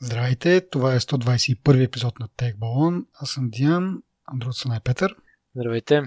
[0.00, 3.06] Здравейте, това е 121 епизод на Тех Балон.
[3.14, 5.16] Аз съм Диан, а другото съм Петър.
[5.54, 6.02] Здравейте.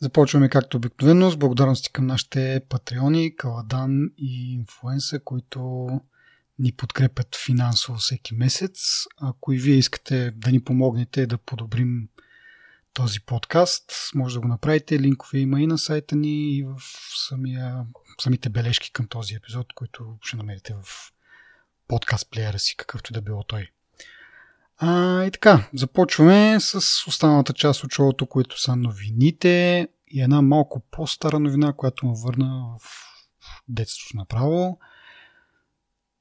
[0.00, 5.88] Започваме както обикновено с благодарности към нашите патреони, Каладан и Инфлуенса, които
[6.58, 9.04] ни подкрепят финансово всеки месец.
[9.20, 12.08] Ако и вие искате да ни помогнете да подобрим
[12.92, 15.00] този подкаст, може да го направите.
[15.00, 16.76] Линкове има и на сайта ни и в
[17.28, 17.84] самия,
[18.20, 21.12] самите бележки към този епизод, които ще намерите в
[21.88, 23.70] подкаст плеера си, какъвто да било той.
[24.76, 26.74] А, и така, започваме с
[27.06, 32.76] останалата част от шоуто, които са новините и една малко по-стара новина, която ме върна
[32.80, 32.90] в
[33.68, 34.78] детството направо.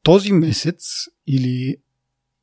[0.03, 1.77] Този месец или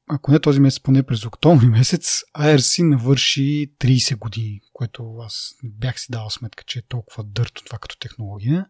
[0.09, 6.01] ако не този месец, поне през октомври месец, IRC навърши 30 години, което аз бях
[6.01, 8.67] си дал сметка, че е толкова дърто това като технология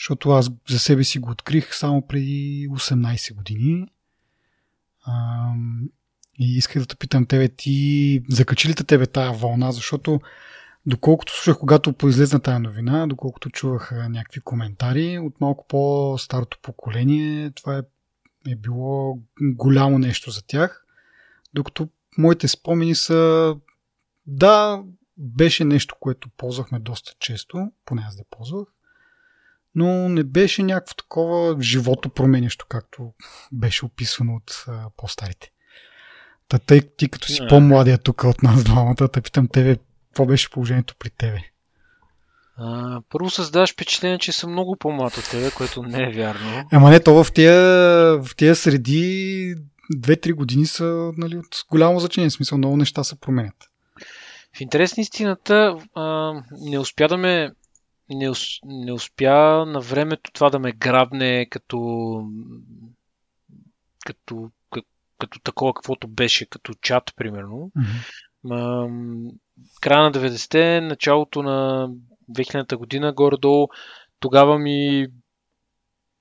[0.00, 3.86] защото аз за себе си го открих само преди 18 години.
[5.04, 5.46] А,
[6.38, 10.20] и исках да те питам тебе, ти закачи ли те тебе тая вълна, защото
[10.86, 17.78] доколкото слушах, когато произлезна тая новина, доколкото чувах някакви коментари от малко по-старото поколение, това
[17.78, 17.82] е,
[18.50, 20.86] е било голямо нещо за тях,
[21.54, 23.56] докато моите спомени са
[24.26, 24.82] да,
[25.16, 28.68] беше нещо, което ползвахме доста често, поне аз да ползвах,
[29.74, 33.12] но не беше някакво такова живото променящо, както
[33.52, 35.50] беше описано от а, по-старите.
[36.48, 39.76] Та тъй ти като си по-младия тук от нас двамата, те питам тебе,
[40.08, 41.38] какво беше положението при тебе?
[42.56, 46.64] А, първо създаваш впечатление, че съм много по-млад от тебе, което не е вярно.
[46.72, 47.54] Ама не, то в тия,
[48.22, 49.54] в тия среди
[49.96, 52.30] 2-3 години са нали, от голямо значение.
[52.30, 53.54] В смисъл, много неща се променят.
[54.56, 56.32] В интерес на истината, а,
[56.70, 57.50] не успя да ме
[58.10, 58.30] не,
[58.64, 62.22] не успя на времето това да ме грабне като
[64.04, 64.88] като, като,
[65.18, 67.72] като такова, каквото беше, като чат, примерно.
[68.44, 69.34] Mm-hmm.
[69.80, 71.88] края на 90-те, началото на
[72.32, 73.68] 2000-та година, горе-долу,
[74.20, 75.06] тогава ми,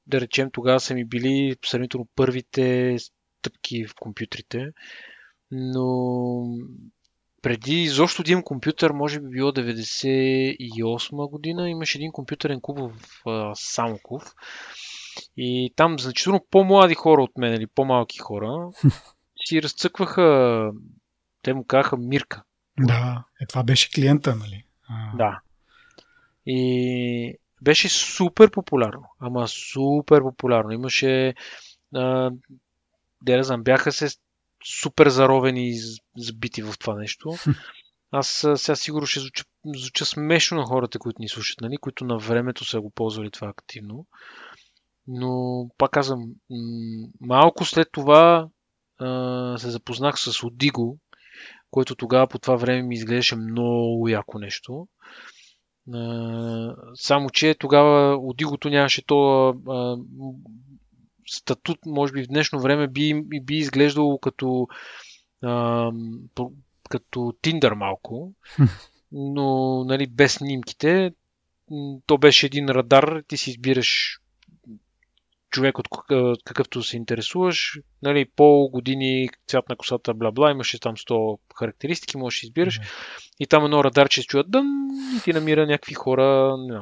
[0.07, 4.72] да речем, тогава са ми били сравнително първите стъпки в компютрите,
[5.51, 6.44] но
[7.41, 12.94] преди изобщо да имам компютър, може би било 98 година, имаше един компютърен клуб
[13.25, 14.33] в Самоков.
[15.38, 18.69] И там значително по-млади хора от мен или по-малки хора
[19.45, 20.72] си разцъкваха,
[21.41, 22.44] те му казаха Мирка.
[22.79, 24.63] Да, е това беше клиента, нали?
[24.89, 25.17] А...
[25.17, 25.39] Да.
[26.45, 29.03] И беше супер популярно.
[29.19, 30.72] Ама супер популярно.
[30.72, 31.33] Имаше
[31.95, 32.31] а,
[33.22, 34.09] да знам, бяха се
[34.64, 35.80] супер заровени и
[36.18, 37.36] забити в това нещо.
[38.12, 41.78] Аз сега сигурно ще звуча, звуча смешно на хората, които ни слушат, нали?
[41.78, 44.06] които на времето са го ползвали това активно.
[45.08, 46.24] Но, пак казвам,
[47.22, 48.50] малко след това
[49.00, 50.97] а, се запознах с Одиго,
[51.72, 54.88] който тогава по това време ми изглеждаше много яко нещо.
[55.94, 59.97] А, само, че тогава Одигото нямаше то а,
[61.29, 64.67] статут, може би в днешно време би, би изглеждало като,
[65.44, 65.91] а,
[66.90, 68.34] като Tinder малко,
[69.12, 71.12] но нали, без снимките.
[72.06, 74.19] То беше един радар, ти си избираш
[75.50, 75.88] човек, от
[76.45, 82.41] какъвто се интересуваш, нали, пол, години, цвят на косата, бла-бла, имаше там 100 характеристики, можеш
[82.41, 82.79] да избираш.
[82.79, 83.34] Mm-hmm.
[83.40, 86.56] И там едно радарче чува дъм и ти намира някакви хора.
[86.57, 86.79] Не,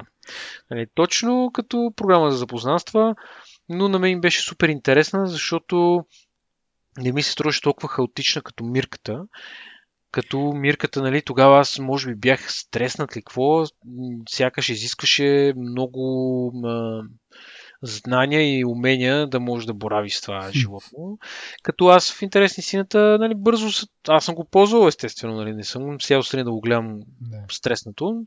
[0.71, 3.15] нали, точно като програма за запознанства
[3.69, 6.05] но на мен беше супер интересна, защото
[6.97, 9.23] не ми се струваше толкова хаотична като Мирката.
[10.11, 13.65] Като Мирката, нали, тогава аз може би бях стреснат ли какво,
[14.29, 17.01] сякаш изискваше много а,
[17.81, 21.17] знания и умения да може да борави с това животно.
[21.63, 25.63] Като аз в интерес на сината, нали, бързо, аз съм го ползвал естествено, нали, не
[25.63, 26.99] съм сял страни да го гледам
[27.31, 27.45] не.
[27.51, 28.23] стреснато,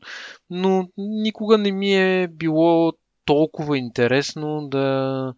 [0.49, 2.93] но никога не ми е било
[3.31, 5.33] толкова интересно да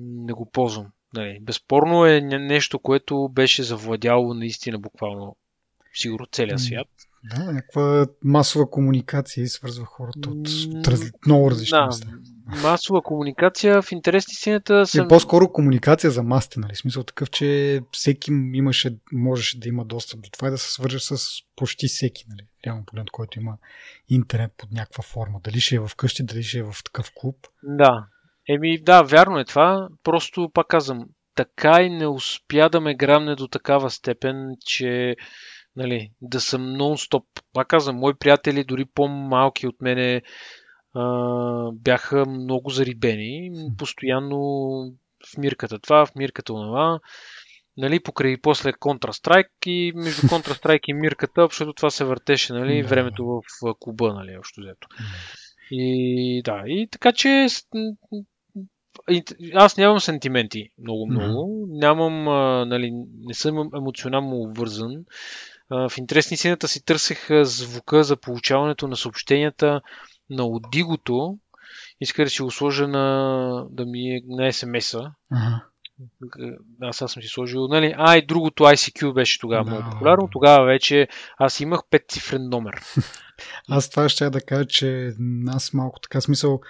[0.00, 0.86] не го ползвам.
[1.14, 5.36] Нали, безспорно е нещо, което беше завладяло наистина буквално
[5.94, 6.88] сигурно целия свят.
[7.24, 11.10] Да, някаква масова комуникация свързва хората от, от разли...
[11.26, 12.08] много различни да, места.
[12.62, 14.86] Масова комуникация в интересни сината.
[14.86, 15.04] Съм...
[15.04, 16.74] Е, по-скоро комуникация за масите, нали?
[16.74, 20.98] Смисъл такъв, че всеки имаше, можеше да има достъп до това и да се свърже
[21.00, 21.16] с
[21.56, 22.46] почти всеки, нали?
[22.66, 23.56] Реално поглед, който има
[24.08, 25.40] интернет под някаква форма.
[25.44, 27.36] Дали ще е в къщи, дали ще е в такъв клуб.
[27.62, 28.06] Да.
[28.48, 29.88] Еми, да, вярно е това.
[30.02, 31.04] Просто, пак казвам,
[31.34, 35.16] така и не успя да ме грамне до такава степен, че
[35.76, 37.24] нали, да съм нон-стоп.
[37.52, 40.22] Пак казвам, мои приятели, дори по-малки от мене,
[40.94, 43.50] а, бяха много зарибени.
[43.78, 44.38] Постоянно
[45.34, 47.00] в мирката това, в мирката онова.
[47.76, 52.88] Нали, покрай после Counter-Strike и между Counter-Strike и мирката, защото това се въртеше нали, Да.
[52.88, 54.88] времето в клуба, нали, общо взето.
[55.70, 57.46] И да, и така че
[59.54, 61.66] аз нямам сантименти много-много.
[61.70, 62.90] Нямам, а, нали,
[63.26, 64.92] не съм ем- емоционално обвързан.
[65.70, 69.80] А, в интерес на истината си търсех звука за получаването на съобщенията
[70.30, 71.38] на Одигото.
[72.00, 75.12] Иска да си го сложа на, да ми е на SMS-а.
[75.32, 75.64] Ага.
[76.82, 79.70] Аз, аз съм си сложил, нали, а и другото ICQ беше тогава Да.
[79.70, 80.28] много популярно.
[80.32, 81.08] Тогава вече
[81.38, 82.80] аз имах петцифрен номер.
[83.68, 85.12] Аз това ще да кажа, че
[85.46, 86.60] аз малко така смисъл,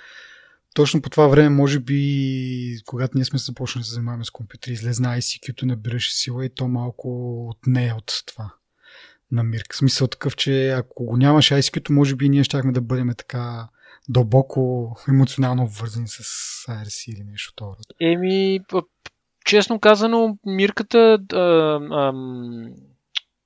[0.74, 4.72] точно по това време, може би, когато ние сме започнали да се занимаваме с компютри,
[4.72, 7.08] излезна ICQ-то, набираше сила и то малко
[7.48, 8.54] отне от това
[9.32, 9.74] на Мирк.
[9.74, 13.68] Смисъл такъв, че ако го нямаше ICQ-то, може би ние щяхме да бъдем така
[14.08, 16.22] дълбоко емоционално обвързани с
[16.68, 17.76] IRC или нещо това.
[18.00, 18.60] Еми,
[19.44, 21.38] честно казано, мирката, а,
[22.08, 22.72] ам,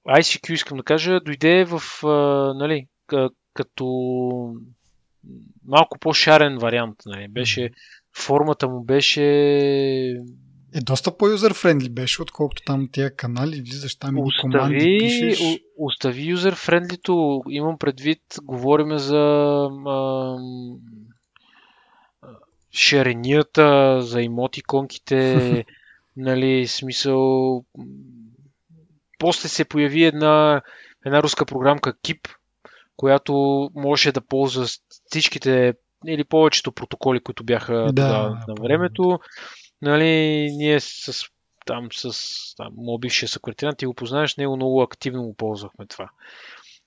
[0.09, 2.87] ICQ искам да кажа, дойде в, а, нали,
[3.55, 3.87] като
[5.67, 6.97] малко по-шарен вариант.
[7.07, 7.29] Нали.
[7.29, 7.71] Беше,
[8.17, 9.23] формата му беше
[10.75, 15.41] Е, доста по-юзер-френдли беше, отколкото там тия канали, влизаш там и команди пишеш.
[15.41, 17.43] о- остави юзер френдлито.
[17.49, 19.21] Имам предвид, говориме за
[19.87, 20.77] ам,
[22.73, 25.65] шеренията, за имотиконките,
[26.17, 27.65] нали, смисъл.
[29.19, 30.63] После се появи една,
[31.07, 32.29] една руска програмка Kip,
[32.97, 33.33] която
[33.75, 34.67] можеше да ползва
[35.07, 35.75] всичките
[36.07, 39.21] или повечето протоколи, които бяха Да, на времето.
[39.83, 41.25] Нали, ние с
[41.67, 42.15] там с
[42.57, 46.11] там, моят бившия съкретарят, ти го познаваш, него много активно го ползвахме това.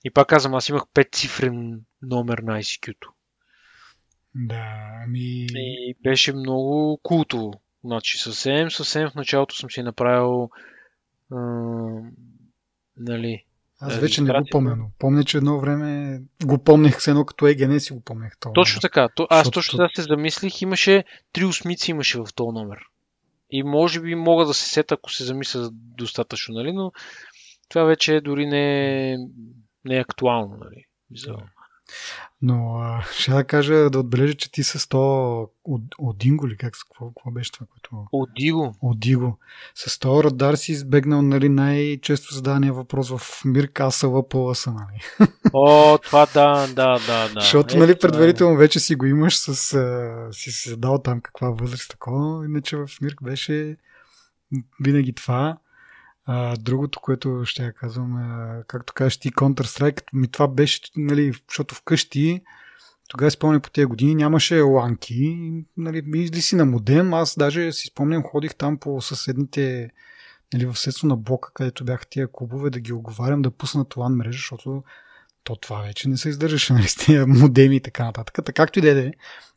[0.04, 3.08] И пак казвам, аз имах 5 цифрен номер на ICQ-то.
[4.34, 4.66] Да,
[5.04, 5.46] ами...
[5.54, 7.52] И беше много култово.
[7.84, 10.50] Значи съвсем, съвсем в началото съм си направил
[11.32, 11.36] а,
[12.96, 13.44] нали,
[13.80, 17.46] Аз вече не го помня, но помня, че едно време го помнех все едно като
[17.46, 18.32] ЕГН си го помнех.
[18.40, 18.52] Това.
[18.52, 19.08] Точно така.
[19.16, 22.78] То, аз Защото точно то- сега се замислих, имаше три осмици имаше в този номер.
[23.50, 26.72] И може би мога да се сета, ако се замисля достатъчно, нали?
[26.72, 26.92] Но
[27.68, 29.16] това вече дори не е,
[29.84, 30.84] не е актуално, нали?
[31.16, 31.34] За...
[32.42, 35.48] Но а, ще да кажа да отбележа, че ти с то
[35.98, 38.06] Одинго ли как, какво, какво беше това, което...
[38.12, 38.74] Одиго.
[38.82, 39.38] Одиго.
[39.74, 45.28] С то радар си избегнал нали, най-често задания въпрос в Мир Касава по лъса, нали?
[45.52, 47.40] О, това да, да, да, да.
[47.40, 47.98] Защото Е, нали, е.
[47.98, 52.44] предварително вече си го имаш, с, а, си си задал там каква възраст, такова.
[52.44, 53.76] Иначе в Мирк беше
[54.80, 55.58] винаги това.
[56.26, 61.32] А, другото, което ще я казвам, а, както кажеш ти, Counter-Strike, ми това беше, нали,
[61.48, 62.40] защото вкъщи,
[63.08, 67.86] тогава спомням по тези години, нямаше ланки, нали, изли си на модем, аз даже си
[67.86, 69.90] спомням, ходих там по съседните,
[70.52, 74.16] нали, в съседство на блока, където бяха тия клубове, да ги оговарям да пуснат лан
[74.16, 74.82] мрежа, защото
[75.44, 78.34] то това вече не се издържаше, нали, с тия модеми и така нататък.
[78.34, 79.12] Така както и да е.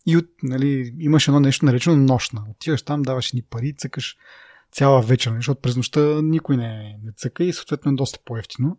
[0.06, 2.44] И от, нали, имаш едно нещо наречено нощна.
[2.52, 4.18] Отиваш там, даваш ни пари, цъкаш
[4.72, 8.78] цяла вечер, защото през нощта никой не, не цъка и съответно е доста по-ефтино.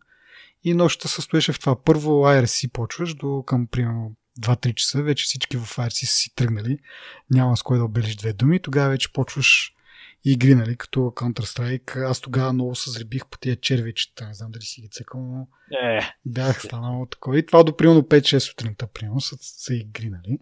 [0.65, 1.83] И нощта се състоеше в това.
[1.83, 6.79] Първо IRC почваш до към, примерно, 2-3 часа, вече всички в IRC са си тръгнали,
[7.31, 9.75] няма с кой да обелиш две думи, тогава вече почваш
[10.25, 12.11] игри, нали, като Counter-Strike.
[12.11, 15.49] Аз тогава много се заребих по тия червичета, не знам дали си ги цъкал, но
[15.83, 17.39] Е, бях станал такова.
[17.39, 20.39] И това до примерно 5-6 сутринта, примерно, са, са игри, нали?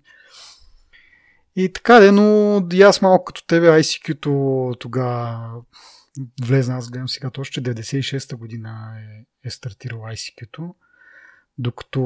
[1.59, 5.51] И така де, но и аз малко като тебе ICQ-то тогава
[6.43, 10.75] влезна, аз гледам сега че 96-та година е, е стартирал ICQ-то.
[11.59, 12.01] Докато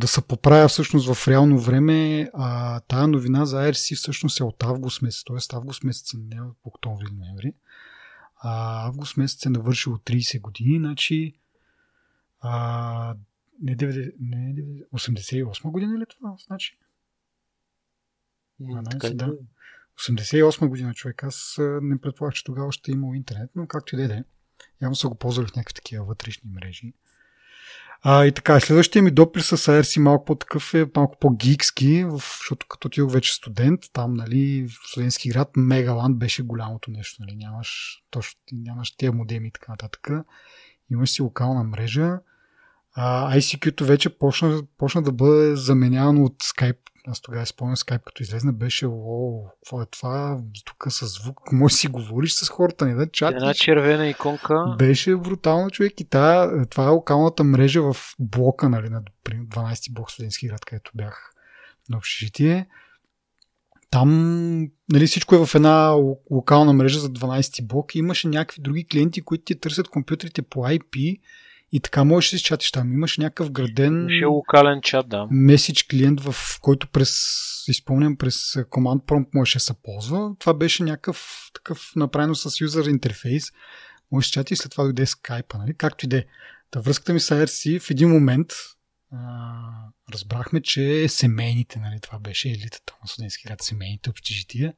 [0.00, 4.62] да се поправя всъщност в реално време, а, тая новина за IRC всъщност е от
[4.62, 5.56] август месец, т.е.
[5.56, 7.54] август месец, не от октомври-ноември.
[8.36, 11.34] А, август месец е навършил 30 години, значи
[12.40, 13.14] а,
[13.62, 16.36] не, 90, не 90, 88 година ли е това?
[16.46, 16.78] Значи?
[18.60, 19.14] М, А, така да.
[19.14, 19.32] да.
[20.00, 21.24] 88 година човек.
[21.24, 24.24] Аз не предполагах, че тогава ще е имал интернет, но както и да е.
[24.82, 26.92] Явно са го ползвали в някакви такива вътрешни мрежи.
[28.02, 32.88] А, и така, следващия ми допир с IRC малко по-такъв е малко по-гикски, защото като
[32.88, 38.40] отидох вече студент, там, нали, в студентски град, Мегаланд беше голямото нещо, нали, нямаш, точно,
[38.52, 40.08] нямаш тия модеми и така нататък.
[40.90, 42.18] Имаш си локална мрежа.
[42.94, 46.78] А, ICQ-то вече почна, почна да бъде заменявано от Skype.
[47.08, 50.38] Аз тогава спомням Skype, като излезна, беше, о, какво е това?
[50.64, 53.36] Тук с звук, може си говориш с хората, не да чатиш.
[53.36, 54.74] Една червена иконка.
[54.78, 59.92] Беше брутално човек и тая, това е локалната мрежа в блока, нали, на примерно, 12
[59.92, 61.30] блок студентски град, където бях
[61.88, 62.66] на общежитие.
[63.90, 64.10] там
[64.92, 65.88] нали, всичко е в една
[66.30, 70.60] локална мрежа за 12 блок и имаше някакви други клиенти, които ти търсят компютрите по
[70.60, 71.20] IP
[71.76, 72.92] и така можеш да си чатиш там.
[72.92, 74.00] Имаш някакъв граден...
[74.00, 75.28] Имаше локален чат, да.
[75.30, 77.14] Меседж клиент, в който през,
[77.68, 80.36] изпълням през Command Prompt можеше да се ползва.
[80.38, 83.52] Това беше някакъв такъв направено с юзер интерфейс.
[84.12, 85.74] Можеш да чати и след това дойде Skype, нали?
[85.74, 86.24] Както и да е.
[86.70, 88.52] Та връзката ми с IRC в един момент
[89.12, 89.18] а,
[90.12, 94.74] разбрахме, че семейните, нали, това беше елитата на студентски град, семейните общежития,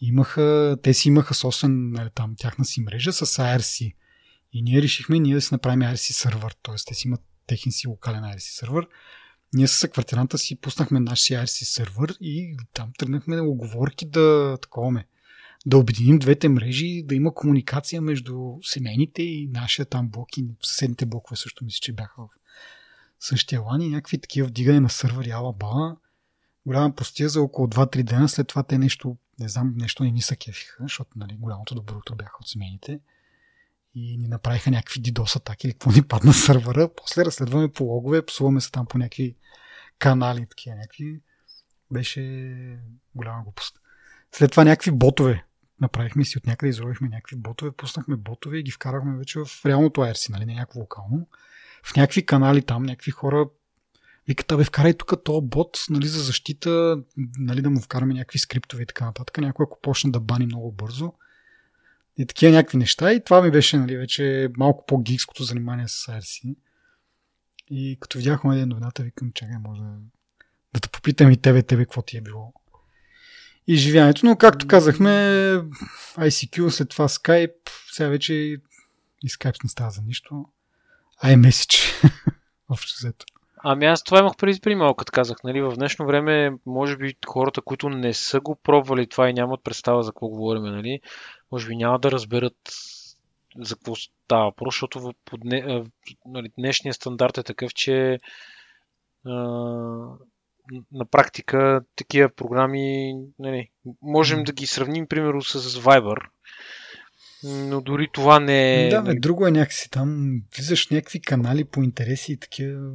[0.00, 3.94] имаха, те си имаха собствен, нали, там, тяхна си мрежа с IRC.
[4.54, 6.74] И ние решихме ние да си направим IRC сервер, т.е.
[6.86, 8.88] те си имат техен си локален IRC сервер.
[9.52, 15.06] Ние с квартиранта си пуснахме нашия IRC сервер и там тръгнахме на оговорки да таковаме
[15.66, 21.06] да обединим двете мрежи, да има комуникация между семейните и нашия там блок и съседните
[21.06, 22.28] блокове също мисля, че бяха в
[23.20, 25.96] същия лан и някакви такива вдигане на сървъри алаба.
[26.66, 30.22] Голяма постия за около 2-3 дена, след това те нещо, не знам, нещо не ни
[30.22, 33.00] са кефиха, защото нали, голямото добро бяха от семейните
[33.94, 36.90] и ни направиха някакви DDoS атаки или какво ни падна сървъра.
[36.96, 39.36] После разследваме по логове, псуваме се там по някакви
[39.98, 41.20] канали, такива някакви.
[41.90, 42.20] Беше
[43.14, 43.80] голяма глупост.
[44.32, 45.44] След това някакви ботове
[45.80, 50.00] направихме си от някъде, изровихме някакви ботове, пуснахме ботове и ги вкарахме вече в реалното
[50.00, 51.28] IRC, нали, не някакво локално.
[51.84, 53.48] В някакви канали там, някакви хора
[54.28, 57.02] викат, бе, вкарай тук този бот нали, за защита,
[57.38, 59.38] нали, да му вкараме някакви скриптове и така нататък.
[59.38, 61.12] Някой, ако почне да бани много бързо.
[62.18, 63.12] И такива някакви неща.
[63.12, 66.56] И това ми беше нали, вече малко по-гикското занимание с IRC.
[67.70, 69.96] И като видяхме един новината, викам, чакай, може да,
[70.74, 72.52] да те попитам и тебе, тебе, какво ти е било
[73.66, 74.26] изживяването.
[74.26, 75.10] Но както казахме,
[76.16, 78.60] ICQ, след това Skype, сега вече и
[79.28, 80.44] Skype не става за нищо.
[81.24, 82.10] iMessage.
[82.68, 83.26] Общо взето.
[83.66, 85.36] Ами аз това имах преди, преди малко, като казах.
[85.44, 85.62] Нали?
[85.62, 90.02] В днешно време, може би хората, които не са го пробвали това и нямат представа
[90.02, 91.00] за какво говорим, нали?
[91.52, 92.56] може би няма да разберат
[93.58, 95.14] за какво става въпрос, защото в,
[96.26, 98.20] нали, днешния стандарт е такъв, че
[100.92, 103.68] на практика такива програми, нали,
[104.02, 106.26] можем да ги сравним примерно с Viber,
[107.44, 108.90] но дори това не е...
[108.90, 112.92] Да, бе, друго е някакси там, влизаш някакви канали по интереси и такива.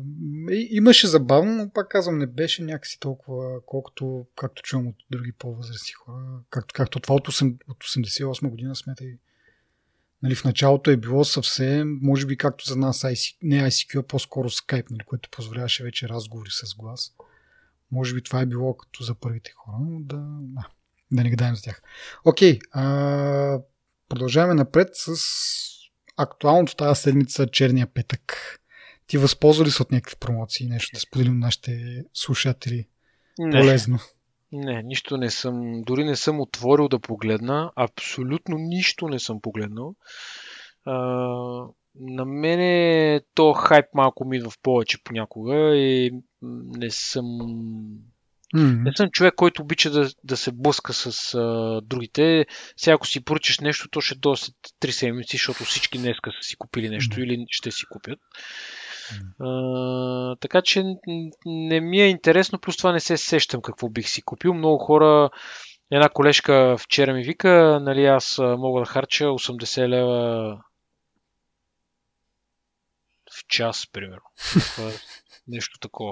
[0.69, 5.93] Имаше забавно, но пак казвам, не беше някакси толкова, колкото, както чувам от други по-възрастни
[5.93, 6.23] хора.
[6.49, 9.17] Както, както това от, 8, от 88 година смятай.
[10.23, 14.03] Нали, в началото е било съвсем, може би както за нас IC, не ICQ, а
[14.03, 17.13] по-скоро Skype, нали, което позволяваше вече разговори с глас.
[17.91, 20.67] Може би това е било като за първите хора, но да, да,
[21.11, 21.81] да не гадаем за тях.
[22.25, 23.59] Окей, а,
[24.09, 25.15] продължаваме напред с
[26.17, 28.55] актуалното тази седмица Черния петък.
[29.07, 32.87] Ти възползва ли се от някакви промоции, нещо да споделим нашите слушатели?
[33.39, 33.61] Не.
[33.61, 33.99] Полезно.
[34.51, 39.95] Не, нищо не съм, дори не съм отворил да погледна, абсолютно нищо не съм погледнал.
[40.85, 40.93] А,
[41.95, 46.11] на мене то хайп малко ми идва в повече понякога и
[46.41, 47.25] не съм
[48.55, 48.83] Mm-hmm.
[48.83, 52.45] Не съм човек, който обича да, да се блъска с а, другите.
[52.77, 56.47] Сега ако си поръчаш нещо, то ще дойде след 3 седмици, защото всички днеска са
[56.47, 57.23] си купили нещо mm-hmm.
[57.23, 58.19] или ще си купят.
[58.19, 59.33] Mm-hmm.
[59.39, 60.83] А, така че
[61.45, 64.53] не ми е интересно, плюс това не се сещам какво бих си купил.
[64.53, 65.29] Много хора,
[65.91, 70.57] една колежка вчера ми вика, нали аз мога да харча 80 лева
[73.31, 74.23] в час, примерно.
[75.47, 76.11] Нещо такова.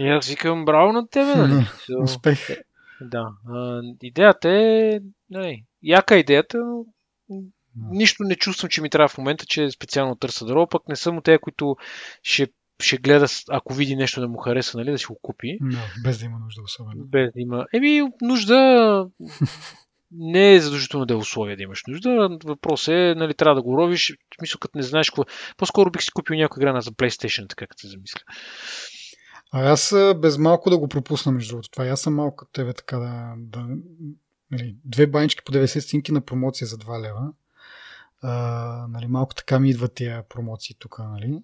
[0.00, 1.66] И аз викам, браво на тебе, нали?
[2.02, 2.48] Успех.
[3.00, 3.32] Да.
[3.48, 6.84] А, идеята е, нали, яка идеята, но
[7.90, 11.16] нищо не чувствам, че ми трябва в момента, че специално търся дърво, пък не съм
[11.16, 11.76] от тези, които
[12.22, 12.48] ще,
[12.82, 15.58] ще гледа, ако види нещо да му хареса, нали, да си го купи.
[15.62, 17.04] No, без да има нужда особено.
[17.04, 17.66] Без да има.
[17.72, 19.06] Еми, нужда
[20.12, 22.38] не е задължително да е условие да имаш нужда.
[22.44, 24.12] Въпрос е, нали, трябва да го ровиш.
[24.12, 25.24] В смисъл, като не знаеш какво.
[25.56, 28.20] По-скоро бих си купил някоя игра за PlayStation, така като се замисля.
[29.52, 31.70] А аз без малко да го пропусна, между другото.
[31.70, 33.34] Това аз съм малко като тебе така да...
[33.36, 33.76] да
[34.50, 37.32] нали, две банички по 90 стинки на промоция за 2 лева.
[38.22, 41.42] А, нали, малко така ми идват тия промоции тук, нали?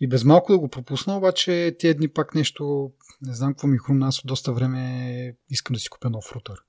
[0.00, 3.78] И без малко да го пропусна, обаче тези дни пак нещо, не знам какво ми
[3.78, 6.62] хрумна, аз от доста време искам да си купя нов рутер.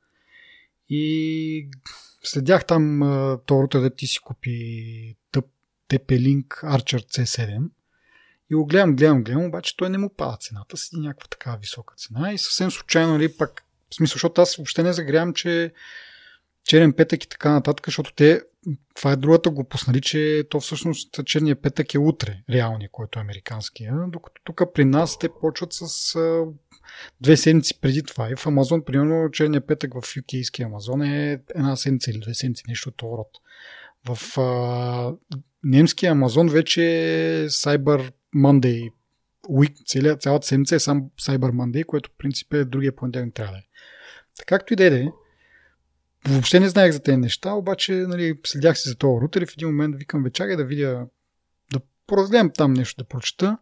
[0.89, 1.70] И
[2.24, 3.00] следях там
[3.46, 5.15] този рутер, да ти си купи
[5.89, 7.70] TP-Link Archer C7
[8.51, 11.95] и го гледам, гледам, гледам, обаче той не му пада цената си, някаква такава висока
[11.97, 15.73] цена и съвсем случайно, нали, пак, в смисъл, защото аз въобще не загрявам, че
[16.65, 18.41] черен петък и така нататък, защото те,
[18.95, 23.21] това е другата глупост, нали, че то всъщност черния петък е утре, реалния, който е
[23.21, 26.45] американския, докато тук при нас те почват с а,
[27.21, 28.29] две седмици преди това.
[28.29, 32.63] И в Амазон, примерно, черния петък в UK Амазон е една седмица или две седмици,
[32.67, 33.29] нещо от това род.
[34.09, 35.13] В а,
[35.63, 38.91] немския Амазон вече е Cyber Monday
[39.49, 43.51] week, целият, цялата седмица е сам Cyber Monday, което в принцип е другия понеделник трябва
[43.51, 43.63] да е.
[44.37, 45.07] Така както и да е,
[46.27, 49.53] въобще не знаех за тези неща, обаче нали, следях си за този рутер и в
[49.53, 51.07] един момент викам вечеря да видя,
[51.73, 53.57] да поразгледам там нещо да прочета.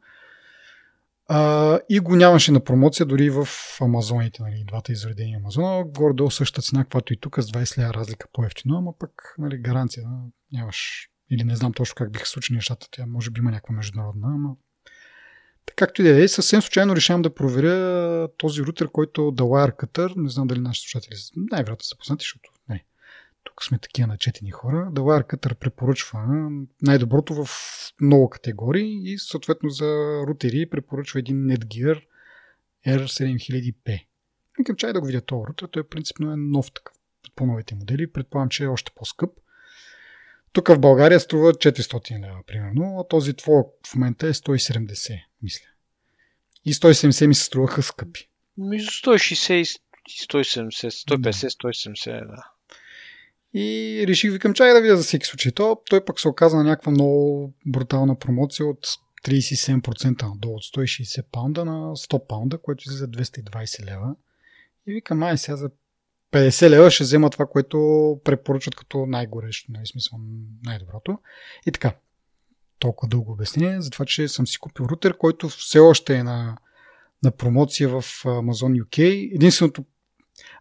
[1.27, 3.47] А, и го нямаше на промоция дори в
[3.81, 5.83] Амазоните, нали, двата изредени Амазона.
[5.85, 10.07] Горе-долу същата цена, каквато и тук, с 20 лева разлика по-ефтино, ама пък нали, гаранция,
[10.51, 11.11] нямаш.
[11.31, 14.55] Или не знам точно как биха случили нещата, тя може би има някаква международна, ама
[15.75, 20.29] Както и да е, съвсем случайно решавам да проверя този рутер, който The Wirecutter, не
[20.29, 22.85] знам дали нашите слушатели най-вероятно са познати, защото не,
[23.43, 24.91] тук сме такива начетени хора.
[24.93, 26.19] The Wirecutter препоръчва
[26.81, 27.50] най-доброто в
[28.01, 32.01] много категории и съответно за рутери препоръчва един Netgear
[32.88, 34.05] R7000P.
[34.57, 36.93] Викам чай да го видя този рутер, той принципно е нов такъв
[37.35, 39.29] по новите модели, предполагам, че е още по-скъп.
[40.53, 45.65] Тук в България струва 400 лева, примерно, а този твой в момента е 170, мисля.
[46.65, 48.29] И 170 ми се струваха скъпи.
[48.58, 52.43] Между 160 и 170, 150, 170, да.
[53.53, 55.51] И реших, викам, чай да видя за всеки случай.
[55.51, 58.88] То, той пък се оказа на някаква много брутална промоция от
[59.25, 64.15] 37% надолу, от 160 паунда на 100 паунда, което излиза 220 лева.
[64.88, 65.70] И викам, ай сега за
[66.31, 67.77] 50 лева ще взема това, което
[68.23, 70.19] препоръчват като най-горещо, нали, смисъл
[70.63, 71.19] най-доброто.
[71.67, 71.95] И така,
[72.79, 76.57] толкова дълго обяснение, за това, че съм си купил рутер, който все още е на,
[77.23, 79.29] на промоция в Amazon UK.
[79.35, 79.85] Единственото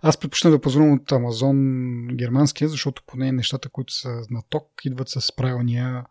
[0.02, 5.08] аз предпочитам да позволям от Amazon германския, защото поне нещата, които са на ток, идват
[5.08, 6.04] с правилния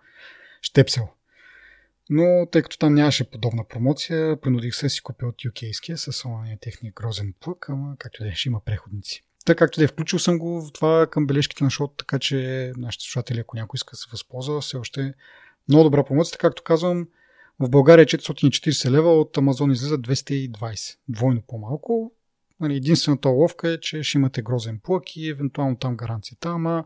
[0.61, 1.07] щепсел.
[2.09, 6.57] Но тъй като там нямаше подобна промоция, принудих се си купя от UK-ския с ония
[6.61, 9.23] техния грозен плък, ама както да е, ще има преходници.
[9.49, 12.71] Така както да е, включил съм го в това към бележките на шоуто, така че
[12.77, 15.13] нашите слушатели, ако някой иска да се възползва, все още
[15.69, 16.37] много добра промоция.
[16.37, 17.07] Както казвам,
[17.59, 20.97] в България 440 е лева, от Амазон излиза 220.
[21.07, 22.11] Двойно по-малко.
[22.59, 26.85] Нали, единствената ловка е, че ще имате грозен плък и евентуално там гаранцията, ама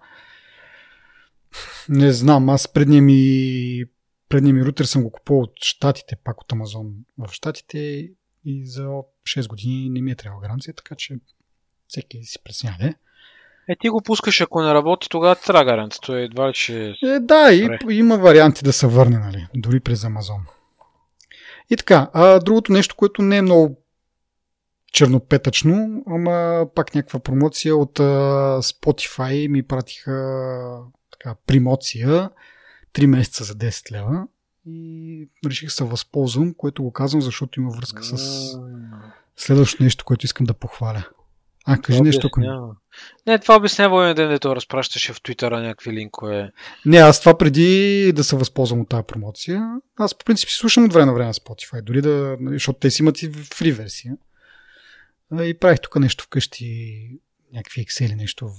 [1.89, 3.83] не знам, аз предния ми,
[4.29, 8.09] предния ми рутер съм го купувал от Штатите, пак от Амазон в Штатите
[8.45, 8.87] и за
[9.23, 11.17] 6 години не ми е трябвала гаранция, така че
[11.93, 12.95] всеки си пресня, не?
[13.69, 16.01] Е, ти го пускаш, ако не работи, тогава трябва гаранция.
[16.05, 16.95] Той едва ли ще...
[17.03, 19.47] Е, да, и, има варианти да се върне, нали?
[19.55, 20.45] Дори през Амазон.
[21.69, 23.77] И така, а другото нещо, което не е много
[24.91, 28.03] чернопетъчно, ама пак някаква промоция от а,
[28.61, 30.79] Spotify ми пратиха
[31.11, 32.29] така, примоция
[32.93, 34.27] 3 месеца за 10 лева
[34.65, 38.17] и реших се възползвам, което го казвам, защото има връзка с
[39.37, 41.03] следващото нещо, което искам да похваля.
[41.65, 42.29] А, кажи това нещо.
[42.33, 42.75] Обяснява.
[43.27, 46.51] Не, това обяснява един ден, дето разпращаше в Твитъра някакви линкове.
[46.85, 50.85] Не, аз това преди да се възползвам от тази промоция, аз по принцип си слушам
[50.85, 53.71] от време на време на Spotify, дори да, нали, защото те си имат и фри
[53.71, 54.17] версия.
[55.41, 57.09] И правих тук нещо вкъщи,
[57.53, 58.49] някакви Excel, нещо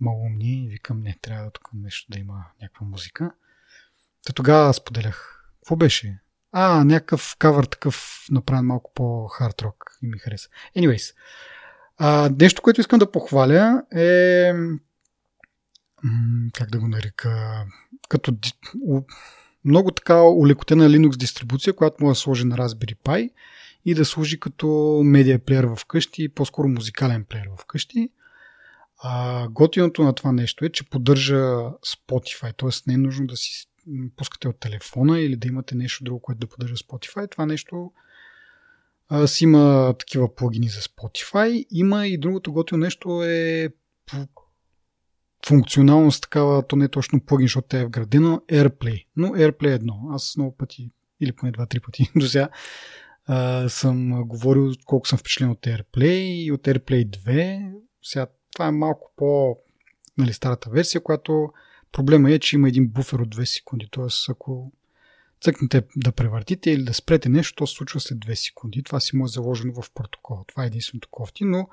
[0.00, 3.32] малумни и викам, не, трябва тук нещо да има някаква музика.
[4.26, 5.44] Та тогава споделях.
[5.60, 6.18] Какво беше?
[6.52, 10.48] А, някакъв кавър такъв, направен малко по-хард рок и ми хареса.
[10.76, 11.14] Anyways,
[12.04, 14.52] а, нещо, което искам да похваля е
[16.52, 17.64] как да го нарека,
[18.08, 18.36] като
[19.64, 23.30] много така улекотена Linux дистрибуция, която може да сложи на Raspberry Pi
[23.84, 28.08] и да служи като медиа плеер в къщи, по-скоро музикален плеер в къщи.
[29.02, 31.44] А, готиното на това нещо е, че поддържа
[31.86, 32.90] Spotify, т.е.
[32.90, 33.66] не е нужно да си
[34.16, 37.30] пускате от телефона или да имате нещо друго, което да поддържа Spotify.
[37.30, 37.92] Това нещо
[39.26, 41.66] си има такива плагини за Spotify.
[41.70, 43.68] Има и другото готино нещо е
[45.46, 49.06] функционалност такава, то не е точно плагин, защото тя е вградено, AirPlay.
[49.16, 50.08] Но AirPlay е едно.
[50.10, 52.48] Аз много пъти, или поне два-три пъти до сега,
[53.68, 57.72] съм говорил колко съм впечатлен от AirPlay и от AirPlay 2.
[58.02, 59.56] Сега това е малко по
[60.18, 61.52] нали, старата версия, която
[61.92, 63.88] проблема е, че има един буфер от 2 секунди.
[63.90, 64.72] Тоест, ако
[65.42, 68.82] цъкнете да превъртите или да спрете нещо, то се случва след 2 секунди.
[68.82, 70.44] Това си му е заложено в протокола.
[70.48, 71.68] Това е единственото кофти, но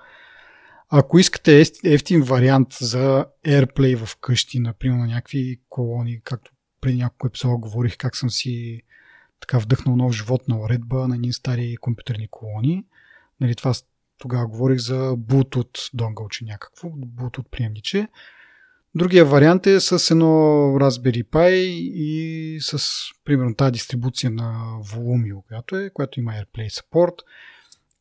[0.90, 6.52] ако искате ефтин вариант за AirPlay в къщи, например на някакви колони, както
[6.82, 8.82] преди няколко епизода говорих как съм си
[9.40, 12.86] така вдъхнал нов живот на уредба на един стари компютърни колони.
[13.42, 13.74] Нали, това
[14.18, 18.08] тогава говорих за Bluetooth донгълче някакво, Bluetooth приемниче.
[18.96, 20.26] Другия вариант е с едно
[20.80, 21.50] Raspberry Pi
[21.94, 22.90] и с,
[23.26, 27.16] примерно, тази дистрибуция на Volumio, която е, която има AirPlay Support,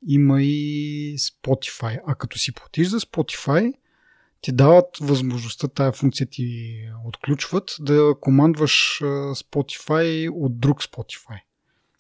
[0.07, 2.01] има и Spotify.
[2.07, 3.73] А като си платиш за Spotify,
[4.41, 8.99] ти дават възможността, тая функция ти отключват, да командваш
[9.35, 11.41] Spotify от друг Spotify.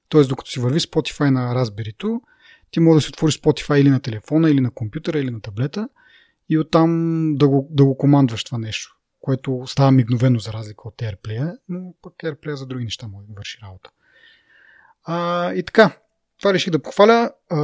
[0.09, 2.20] Тоест, докато си върви Spotify на Raspberry,
[2.70, 5.88] ти може да си отвориш Spotify или на телефона, или на компютъра, или на таблета
[6.48, 10.96] и оттам да го, да го командваш това нещо, което става мигновено за разлика от
[10.96, 13.90] AirPlay, но пък AirPlay за други неща може върши работа.
[15.04, 15.98] А, и така,
[16.38, 17.30] това реших да похваля.
[17.50, 17.56] А,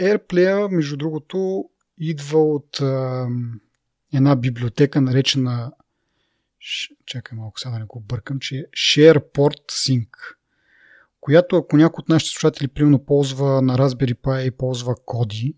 [0.00, 1.64] AirPlay, между другото,
[1.98, 3.28] идва от а,
[4.14, 5.72] една библиотека, наречена
[7.06, 10.08] чакай малко сега да не го бъркам, че е SharePort Sync
[11.20, 15.56] която ако някой от нашите слушатели примерно ползва на Raspberry Pi и ползва коди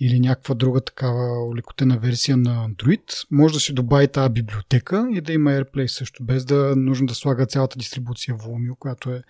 [0.00, 5.20] или някаква друга такава улекотена версия на Android, може да си добави тази библиотека и
[5.20, 9.22] да има AirPlay също, без да нужно да слага цялата дистрибуция в Vimeo, която е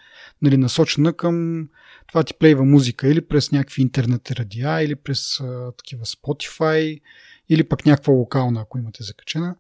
[0.43, 1.69] нали, насочена към
[2.09, 7.01] това ти плейва музика или през някакви интернет радиа, или през а, такива Spotify,
[7.49, 9.57] или пък някаква локална, ако имате закачена.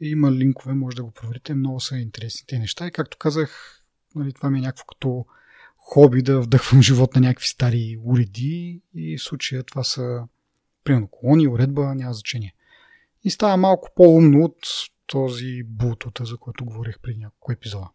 [0.00, 1.54] Има линкове, може да го проверите.
[1.54, 2.86] Много са интересни неща.
[2.86, 3.78] И както казах,
[4.14, 5.26] Нали, това ми е някакво като
[5.90, 10.22] хоби да вдъхвам живот на някакви стари уреди и в случая това са
[10.84, 12.54] примерно колони, уредба, няма значение.
[13.24, 14.56] И става малко по-умно от
[15.06, 17.88] този бултота, за който говорих преди няколко епизода.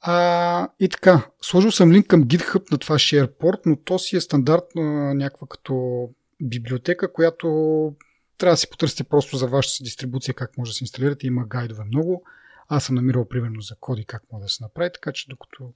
[0.00, 4.20] А, и така, сложил съм линк към GitHub на това SharePort, но то си е
[4.20, 6.08] стандартна някаква като
[6.42, 7.46] библиотека, която
[8.38, 11.26] трябва да си потърсите просто за вашата дистрибуция как може да се инсталирате.
[11.26, 12.24] Има гайдове много.
[12.68, 15.72] Аз съм намирал примерно за коди как може да се направи, така че докато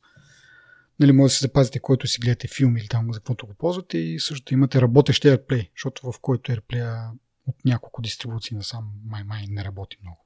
[1.01, 3.99] нали, може да се запазите, който си гледате филм или там за каквото го ползвате
[3.99, 7.11] и също имате работещ AirPlay, защото в който AirPlay
[7.47, 10.25] от няколко дистрибуции насам май-май не работи много.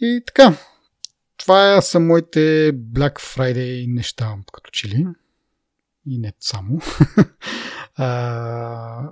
[0.00, 0.56] И така,
[1.36, 5.06] това са моите Black Friday неща, като че ли.
[6.06, 6.80] И не само.
[7.94, 9.10] а,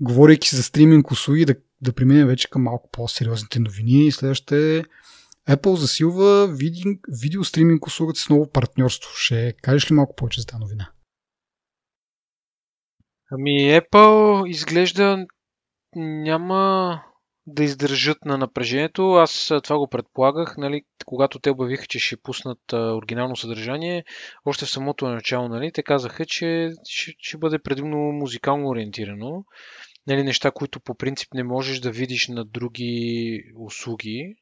[0.00, 4.12] говорейки за стриминг услуги, да да преминем вече към малко по-сериозните новини.
[4.12, 4.82] Следващата е
[5.48, 9.10] Apple засилва види, видео стриминг услугата с ново партньорство.
[9.14, 10.92] Ще кажеш ли малко повече за тази новина?
[13.30, 15.26] Ами Apple изглежда
[15.96, 17.02] няма
[17.46, 19.12] да издържат на напрежението.
[19.12, 24.04] Аз това го предполагах, нали, когато те обявиха, че ще пуснат а, оригинално съдържание.
[24.44, 29.44] Още в самото начало нали, те казаха, че ще, ще бъде предимно музикално ориентирано
[30.06, 34.34] нали, неща, които по принцип не можеш да видиш на други услуги.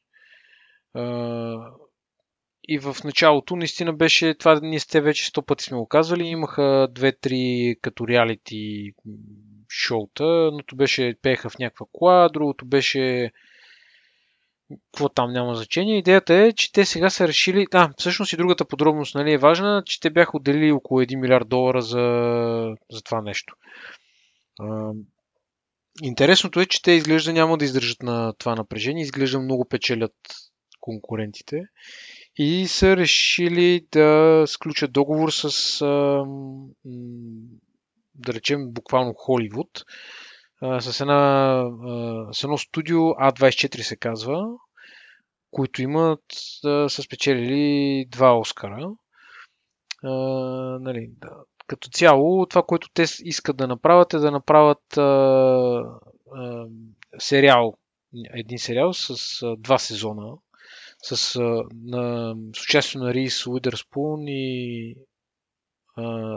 [2.67, 6.87] И в началото наистина беше, това ние сте вече сто пъти сме го казвали, имаха
[6.91, 8.91] две-три като реалити
[9.69, 13.31] шоута, но беше, пееха в някаква кола, другото беше
[14.91, 15.97] какво там няма значение.
[15.97, 17.67] Идеята е, че те сега са решили...
[17.73, 21.49] А, всъщност и другата подробност нали, е важна, че те бяха отделили около 1 милиард
[21.49, 21.99] долара за,
[22.91, 23.55] за това нещо.
[26.01, 30.15] Интересното е, че те изглежда няма да издържат на това напрежение, изглежда много печелят
[30.81, 31.63] конкурентите
[32.35, 35.79] и са решили да сключат договор с,
[38.15, 39.85] да речем, буквално Холивуд,
[40.79, 41.63] с, една,
[42.31, 44.47] с едно студио А24 се казва,
[45.51, 46.23] които имат,
[46.87, 48.89] са спечелили два Оскара.
[50.79, 51.29] нали, да,
[51.67, 55.01] като цяло, това, което те искат да направят е да направят а,
[56.35, 56.65] а,
[57.19, 57.77] сериал,
[58.33, 59.15] един сериал с
[59.57, 60.33] два сезона,
[61.01, 64.95] с, а, на, с участие на Рис Уидърспун и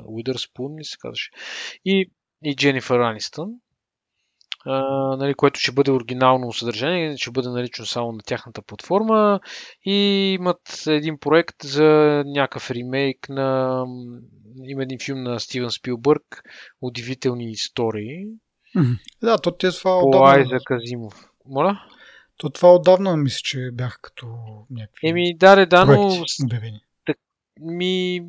[0.06, 1.30] Уидърспун ли се казваше,
[1.84, 2.10] и,
[2.44, 3.48] и Дженнифър Анистън,
[4.66, 9.40] Uh, нали, което ще бъде оригинално съдържание, ще бъде налично само на тяхната платформа
[9.84, 9.92] и
[10.40, 13.84] имат един проект за някакъв ремейк на
[14.64, 16.42] има един филм на Стивен Спилбърг,
[16.80, 18.24] Удивителни истории.
[19.22, 20.24] Да, то те това по.
[20.24, 21.14] Айза Казимов.
[21.46, 21.80] Моля?
[22.36, 24.26] То това отдавна мисля, че бях като
[24.70, 26.24] някакви Еми, да, да, да, но...
[26.44, 26.80] Обявени.
[27.06, 27.16] Так,
[27.60, 28.20] ми...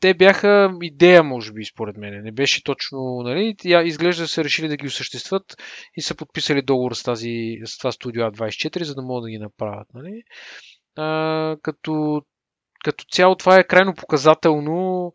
[0.00, 2.22] Те бяха идея, може би, според мен.
[2.22, 3.56] Не беше точно, нали?
[3.84, 5.56] Изглежда са решили да ги осъществят
[5.96, 9.38] и са подписали договор с, тази, с това студио A24, за да могат да ги
[9.38, 10.22] направят, нали?
[10.96, 12.22] А, като
[12.84, 15.12] като цяло това е крайно показателно,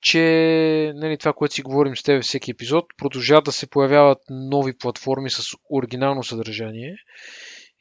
[0.00, 4.78] че нали, това, което си говорим с теб всеки епизод, продължават да се появяват нови
[4.78, 6.96] платформи с оригинално съдържание.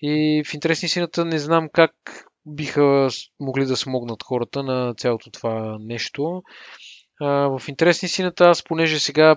[0.02, 1.94] И в интересни сината не знам как
[2.46, 6.44] биха могли да смогнат хората на цялото това нещо.
[7.22, 9.36] в интересни сината аз, понеже сега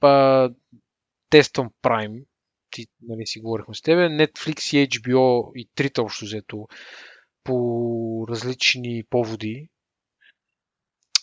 [0.00, 0.50] па,
[1.30, 2.24] тествам Prime,
[2.70, 4.00] ти, нали, си говорихме с тебе.
[4.00, 6.66] Netflix и HBO и трите общо взето
[7.44, 9.68] по различни поводи.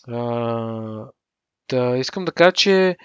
[0.08, 2.96] Да, искам да кажа, че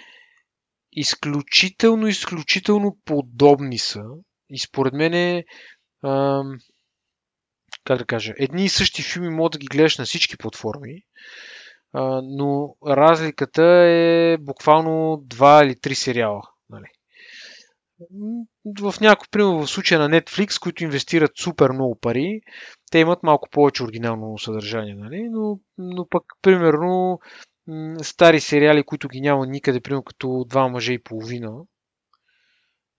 [0.92, 4.04] изключително, изключително подобни са.
[4.50, 5.44] И според мен е,
[6.04, 6.44] а,
[7.84, 11.02] как да кажа, едни и същи филми могат да ги гледаш на всички платформи,
[11.94, 16.42] а, но разликата е буквално два или три сериала.
[16.70, 16.88] Нали.
[18.82, 22.42] В някой, примерно в случая на Netflix, които инвестират супер много пари,
[22.94, 25.30] те имат малко повече оригинално съдържание, нали?
[25.32, 27.20] но, но пък, примерно,
[28.02, 31.62] стари сериали, които ги няма никъде, примерно като два мъже и половина,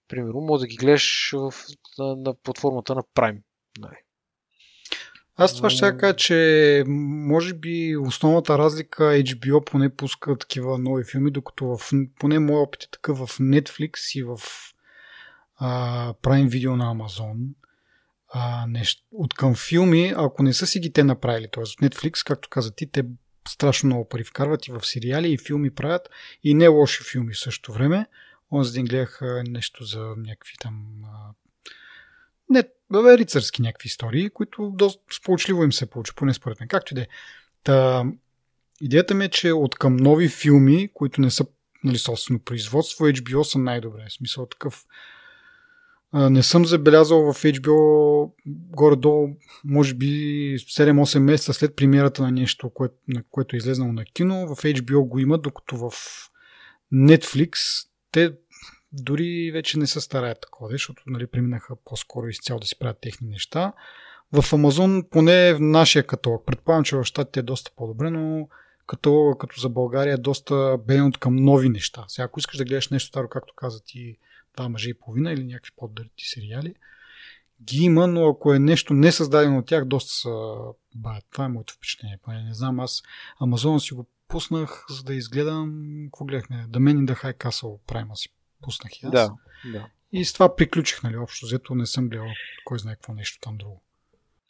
[0.08, 1.52] примерно, може да ги гледаш в,
[1.98, 3.42] на, на платформата на Prime.
[3.78, 3.96] Нали.
[5.36, 11.30] Аз това ще кажа, че може би основната разлика HBO поне пуска такива нови филми,
[11.30, 14.38] докато в, поне моят опит е такъв в Netflix и в
[15.56, 17.54] а, Prime Video на Amazon.
[18.36, 21.62] А, нещо, от към филми, ако не са си ги те направили, т.е.
[21.62, 23.04] от Netflix, както каза ти, те
[23.48, 26.08] страшно много пари вкарват и в сериали, и филми правят,
[26.42, 28.06] и не лоши филми в същото време.
[28.52, 31.02] Онзи ден гледах нещо за някакви там
[32.50, 36.68] не, бе, рицарски някакви истории, които доста сполучливо им се получи, поне според мен.
[36.68, 37.06] Както и да е.
[37.64, 38.04] Та,
[38.80, 41.46] идеята ми е, че от към нови филми, които не са
[41.84, 44.06] нали, собствено производство, HBO са най-добре.
[44.08, 44.84] В смисъл такъв
[46.14, 49.28] не съм забелязал в HBO горе-долу,
[49.64, 50.06] може би
[50.58, 54.54] 7-8 месеца след премиерата на нещо, което, на което е излезнало на кино.
[54.54, 55.90] В HBO го има, докато в
[56.94, 57.56] Netflix
[58.12, 58.32] те
[58.92, 63.28] дори вече не се стараят такова, защото нали, преминаха по-скоро изцяло да си правят техни
[63.28, 63.72] неща.
[64.32, 68.48] В Амазон, поне в нашия каталог, предполагам, че в щатите е доста по-добре, но
[68.86, 72.04] каталога като за България е доста беден от към нови неща.
[72.08, 74.14] Сега, ако искаш да гледаш нещо старо, както каза ти,
[74.56, 76.74] два мъже и половина или някакви по-дърти сериали,
[77.62, 80.54] ги има, но ако е нещо не създадено от тях, доста са
[80.94, 81.24] баят.
[81.30, 82.18] Това е моето впечатление.
[82.22, 83.02] Поне не знам, аз
[83.40, 86.66] Амазона си го пуснах, за да изгледам, какво гледахме?
[86.70, 88.28] The Man in the High Castle Prime си
[88.62, 89.12] пуснах и аз.
[89.12, 89.34] Да,
[89.72, 89.86] да.
[90.12, 92.28] И с това приключих, нали, общо взето не съм гледал
[92.64, 93.82] кой знае какво нещо там друго.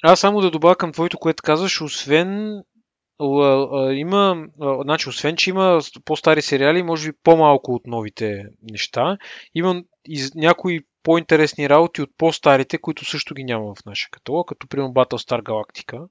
[0.02, 2.62] Аз само да добавя към твоето, което казваш, освен
[3.92, 4.46] има,
[4.82, 9.18] значи, освен, че има по-стари сериали, може би по-малко от новите неща,
[9.54, 14.68] има из, някои по-интересни работи от по-старите, които също ги няма в нашия каталог, като
[14.68, 16.08] примерно Battlestar Galactica.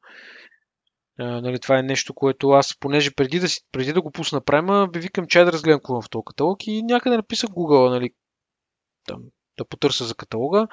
[1.19, 4.41] А, нали, това е нещо, което аз, понеже преди да, си, преди да го пусна
[4.41, 8.09] према, би викам чай да разгледам какво в този каталог и някъде написах Google, нали,
[9.07, 9.21] там,
[9.57, 10.67] да потърся за каталога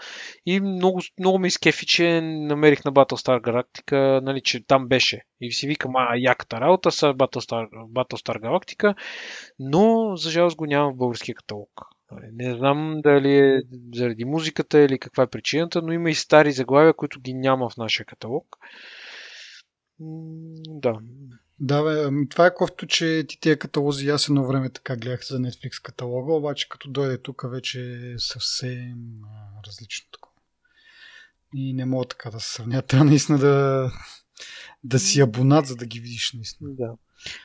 [0.47, 5.23] и много, много ме изкефи, че намерих на Battlestar Galactica, нали, че там беше.
[5.41, 8.95] И си викам, а, яката работа са Battlestar, Battlestar Galactica,
[9.59, 11.71] но за жалост го няма в българския каталог.
[12.13, 13.63] Нали, не знам дали е
[13.95, 17.77] заради музиката или каква е причината, но има и стари заглавия, които ги няма в
[17.77, 18.57] нашия каталог.
[20.69, 20.99] Да.
[21.61, 25.27] Да, бе, ами това е кофто, че ти тия каталози, аз едно време така гледах
[25.27, 27.81] за Netflix каталога, обаче като дойде тук вече
[28.15, 30.35] е съвсем а, различно такова.
[31.55, 32.83] И не мога така да се сравня.
[32.87, 33.91] Трябва наистина да,
[34.85, 36.71] да си абонат, за да ги видиш наистина.
[36.73, 36.95] Да.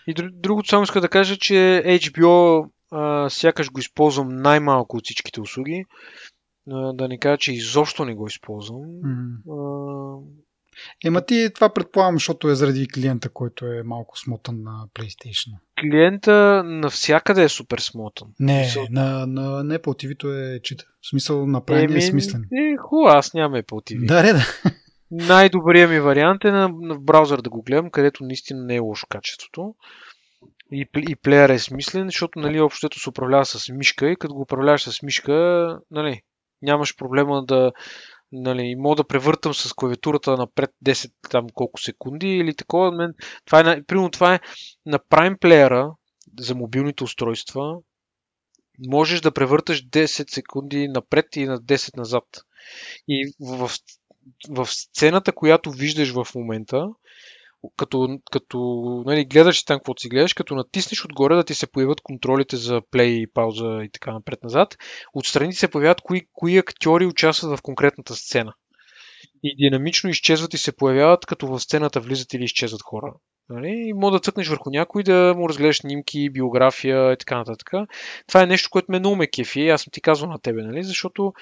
[0.08, 5.42] И другото само иска да кажа, че HBO а, сякаш го използвам най-малко от всичките
[5.42, 5.86] услуги.
[6.72, 8.82] А, да не кажа, че изобщо не го използвам.
[8.82, 9.36] Mm.
[9.50, 10.45] А,
[11.06, 15.52] Ема ти това предполагам, защото е заради клиента, който е малко смотан на PlayStation.
[15.82, 18.28] Клиента навсякъде е супер смотан.
[18.40, 18.86] Не, Мисъл...
[18.90, 20.86] на, на, на Apple TV-то е чита.
[21.02, 22.42] В смисъл направен е смислен.
[22.42, 24.06] Е, хубаво, аз нямам Apple TV.
[24.06, 24.46] Да, да.
[25.12, 29.08] Най-добрият ми вариант е на, на браузър да го гледам, където наистина не е лошо
[29.10, 29.76] качеството.
[30.72, 34.42] И, и плеер е смислен, защото нали, общото се управлява с мишка и като го
[34.42, 36.22] управляваш с мишка, нали,
[36.62, 37.72] нямаш проблема да
[38.42, 42.92] нали, мога да превъртам с клавиатурата напред 10 там колко секунди или такова.
[42.92, 43.14] Мен,
[43.46, 44.40] това е, примерно това е
[44.86, 45.94] на Prime Player
[46.40, 47.78] за мобилните устройства.
[48.88, 52.24] Можеш да превърташ 10 секунди напред и на 10 назад.
[53.08, 53.72] И в,
[54.50, 56.88] в сцената, която виждаш в момента,
[57.78, 58.58] като, като
[59.06, 62.82] нали, гледаш там какво си гледаш, като натиснеш отгоре да ти се появят контролите за
[62.92, 64.78] плей, пауза и така напред-назад,
[65.14, 68.54] отстрани се появяват кои, кои актьори участват в конкретната сцена.
[69.44, 73.14] И динамично изчезват и се появяват, като в сцената влизат или изчезват хора.
[73.50, 73.84] Нали?
[73.88, 77.70] И мога да цъкнеш върху някой, да му разгледаш снимки, биография и така нататък.
[78.28, 79.70] Това е нещо, което ме много ме кефи.
[79.70, 80.84] Аз съм ти казвал на тебе, нали?
[80.84, 81.34] защото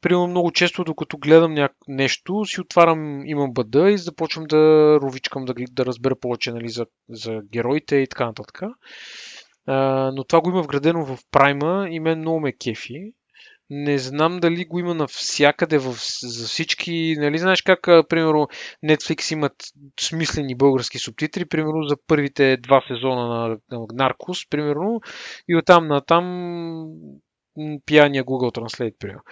[0.00, 1.68] Примерно много често, докато гледам ня...
[1.88, 4.56] нещо, си отварям, имам бъда и започвам да
[5.02, 8.60] ровичкам, да, да разбера повече нали, за, за героите и така нататък.
[9.66, 13.12] А, но това го има вградено в прайма и мен много ме кефи.
[13.72, 17.14] Не знам дали го има навсякъде в, за всички.
[17.18, 18.48] Нали знаеш как, примерно,
[18.84, 19.52] Netflix имат
[20.00, 25.00] смислени български субтитри, примерно за първите два сезона на, на Наркос, примерно,
[25.48, 26.24] и оттам на там
[27.86, 29.22] пияния Google Translate, примерно.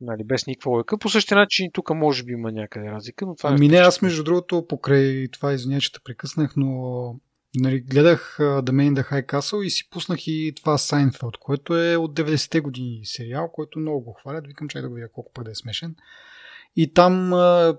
[0.00, 0.98] Нали, без никаква лойка.
[0.98, 4.24] По същия начин тук може би има някъде разлика, но това ами не, аз между
[4.24, 7.20] другото покрай това извиня, че те прекъснах, но
[7.56, 11.36] нали, гледах uh, The Man in the High Castle и си пуснах и това Сайнфелд,
[11.36, 14.46] което е от 90-те години сериал, който много го хвалят.
[14.46, 15.96] Викам, чай да го видя колко пък да е смешен.
[16.76, 17.78] И там uh,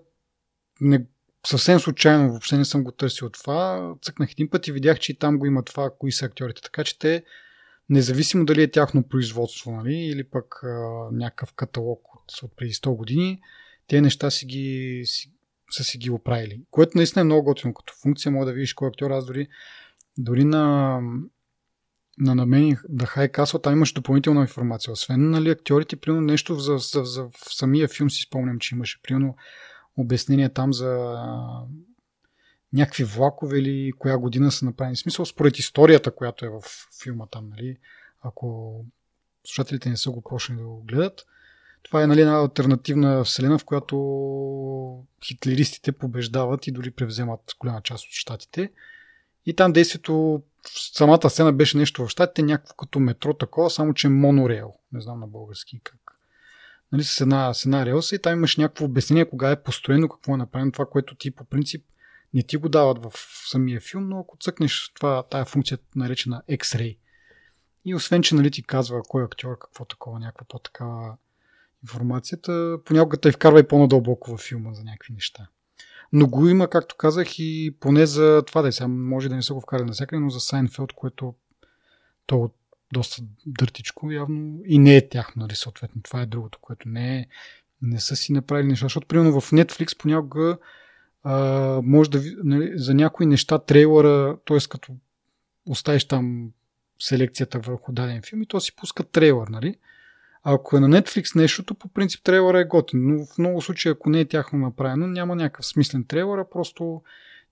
[0.81, 1.05] не,
[1.47, 3.93] съвсем случайно, въобще не съм го търсил това.
[4.01, 6.61] Цъкнах един път и видях, че и там го има това, кои са актьорите.
[6.61, 7.23] Така че те,
[7.89, 10.67] независимо дали е тяхно производство, нали, или пък а,
[11.11, 12.08] някакъв каталог
[12.43, 13.41] от, преди 100 години,
[13.87, 15.31] тези неща си ги, си,
[15.71, 16.61] са си ги оправили.
[16.71, 18.31] Което наистина е много готино като функция.
[18.31, 19.11] Мога да видиш кой актьор.
[19.11, 19.47] Аз дори,
[20.17, 20.99] дори на,
[22.17, 24.93] на намених да High Castle, там имаш допълнителна информация.
[24.93, 29.01] Освен нали, актьорите, примерно нещо за, за, за, в самия филм си спомням, че имаше
[29.01, 29.35] примерно
[29.97, 31.17] обяснение там за
[32.73, 34.95] някакви влакове или коя година са направени.
[34.95, 36.61] В смисъл, според историята, която е в
[37.03, 37.77] филма там, нали,
[38.21, 38.85] ако
[39.45, 41.25] слушателите не са го почнали да го гледат,
[41.83, 43.95] това е нали, една альтернативна вселена, в която
[45.25, 48.71] хитлеристите побеждават и дори превземат голяма част от щатите.
[49.45, 50.43] И там действието,
[50.93, 54.73] самата сцена беше нещо в щатите, някакво като метро такова, само че монорейл.
[54.91, 55.99] Не знам на български как.
[56.91, 60.33] Нали, с една, с една релса и там имаш някакво обяснение кога е построено, какво
[60.33, 61.85] е направено, това, което ти по принцип
[62.33, 63.11] не ти го дават в
[63.49, 66.97] самия филм, но ако цъкнеш това, тая функция наречена X-Ray
[67.85, 71.17] и освен, че нали, ти казва кой е актьор, какво такова, някаква по-такава
[71.83, 75.47] информацията, понякога те вкарва и по-надълбоко във филма за някакви неща.
[76.13, 79.41] Но го има, както казах, и поне за това да е сега, може да не
[79.41, 81.33] са го вкарали навсякъде, но за Сайнфелд, което
[82.25, 82.47] то е
[82.93, 86.01] доста дъртичко явно и не е тяхно, нали, съответно.
[86.01, 87.25] Това е другото, което не е,
[87.81, 90.57] не са си направили неща, защото примерно в Netflix понякога
[91.23, 91.35] а,
[91.83, 94.57] може да нали, за някои неща трейлера, т.е.
[94.69, 94.93] като
[95.65, 96.51] оставиш там
[96.99, 99.75] селекцията върху даден филм и то си пуска трейлер, нали?
[100.43, 104.09] Ако е на Netflix нещото, по принцип трейлера е готин, но в много случаи, ако
[104.09, 107.01] не е тяхно направено, няма някакъв смислен трейлер, а просто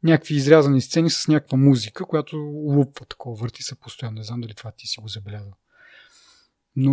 [0.04, 4.18] някакви изрязани сцени с някаква музика, която лупва такова, върти се постоянно.
[4.18, 5.54] Не знам дали това ти си го забелязал.
[6.76, 6.92] Но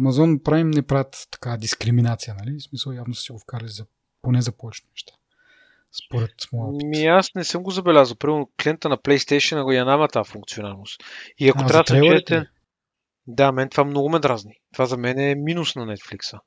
[0.00, 2.58] Amazon Prime не правят така дискриминация, нали?
[2.58, 3.86] В смисъл явно са си го вкарали за,
[4.22, 5.12] поне за повечето неща.
[6.06, 8.16] Според моя Ми аз не съм го забелязал.
[8.16, 11.00] Примерно клиента на PlayStation го я няма тази функционалност.
[11.38, 12.50] И ако А, трябва да трейлерите чуете...
[13.26, 14.52] Да, мен това много ме дразни.
[14.72, 16.38] Това за мен е минус на Netflix.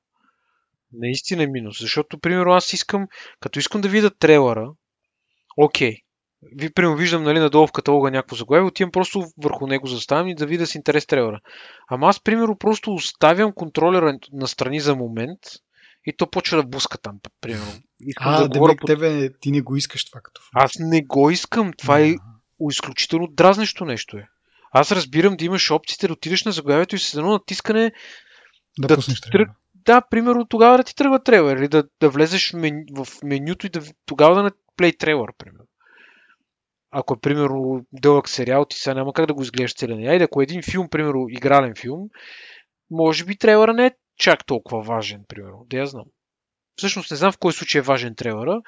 [0.93, 1.79] Наистина е минус.
[1.79, 3.07] Защото, примерно, аз искам,
[3.39, 4.71] като искам да видя трейлера,
[5.57, 5.95] окей.
[6.55, 10.35] Ви, примерно, виждам нали, надолу в каталога някакво заглавие, отивам просто върху него заставам и
[10.35, 11.39] да видя с интерес трейлера.
[11.89, 15.39] Ама аз, примерно, просто оставям контролера на страни за момент
[16.05, 17.71] и то почва да буска там, примерно.
[18.01, 18.87] Искам А, да говоря по...
[18.87, 20.65] тебе ти не го искаш това като функция.
[20.65, 21.73] Аз не го искам.
[21.77, 22.15] Това е
[22.69, 24.27] изключително дразнещо нещо е.
[24.71, 27.91] Аз разбирам да имаш опциите да отидеш на заглавието и с едно натискане
[28.79, 29.55] да, да пуснеш тръг-
[29.86, 33.65] да, примерно тогава да ти тръгва трейлер или да, да влезеш в, мен, в менюто
[33.65, 35.65] и да, тогава да не плей трейлер, примерно.
[36.91, 40.08] Ако е, примерно, дълъг сериал, ти сега няма как да го изгледаш целен.
[40.08, 42.10] Айде, ако е един филм, примерно, игрален филм,
[42.91, 45.65] може би трейлера не е чак толкова важен, примерно.
[45.69, 46.05] Да я знам.
[46.75, 48.62] Всъщност не знам в кой случай е важен трейлера.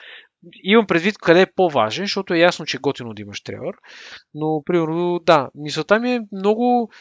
[0.63, 3.73] Имам предвид къде е по-важен, защото е ясно, че е готино да имаш трейлер.
[4.33, 6.91] Но, примерно, да, мисълта ми е много,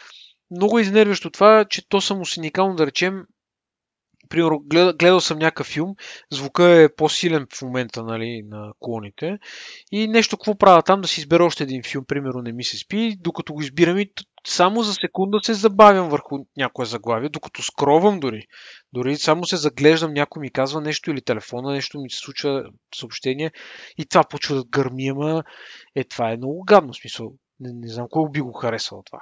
[0.50, 3.24] много изнервящо това, че то само синикално да речем,
[4.28, 5.94] примерно, гледал, гледал съм някакъв филм,
[6.30, 9.38] звука е по-силен в момента нали, на клоните
[9.92, 12.78] и нещо какво правя там да си избера още един филм, примерно не ми се
[12.78, 14.12] спи, докато го избирам и
[14.46, 18.46] само за секунда се забавям върху някое заглавие, докато скровам дори.
[18.92, 23.52] Дори само се заглеждам, някой ми казва нещо или телефона, нещо ми се случва съобщение
[23.98, 25.42] и това почва да гърми, ама
[25.94, 27.32] е, това е много гадно, смисъл.
[27.60, 29.20] Не, не знам кой би го харесал това.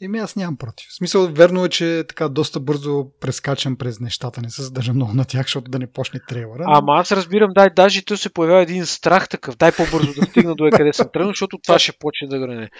[0.00, 0.88] Еми аз нямам против.
[0.88, 5.12] В смисъл, верно е, че така доста бързо прескачам през нещата, не се задържа много
[5.12, 6.58] на тях, защото да не почне трейлера.
[6.58, 9.56] но- Ама аз разбирам, дай, даже то се появява един страх такъв.
[9.56, 12.70] Дай по-бързо да стигна до е къде съм тръгнал, защото това ще почне да гране.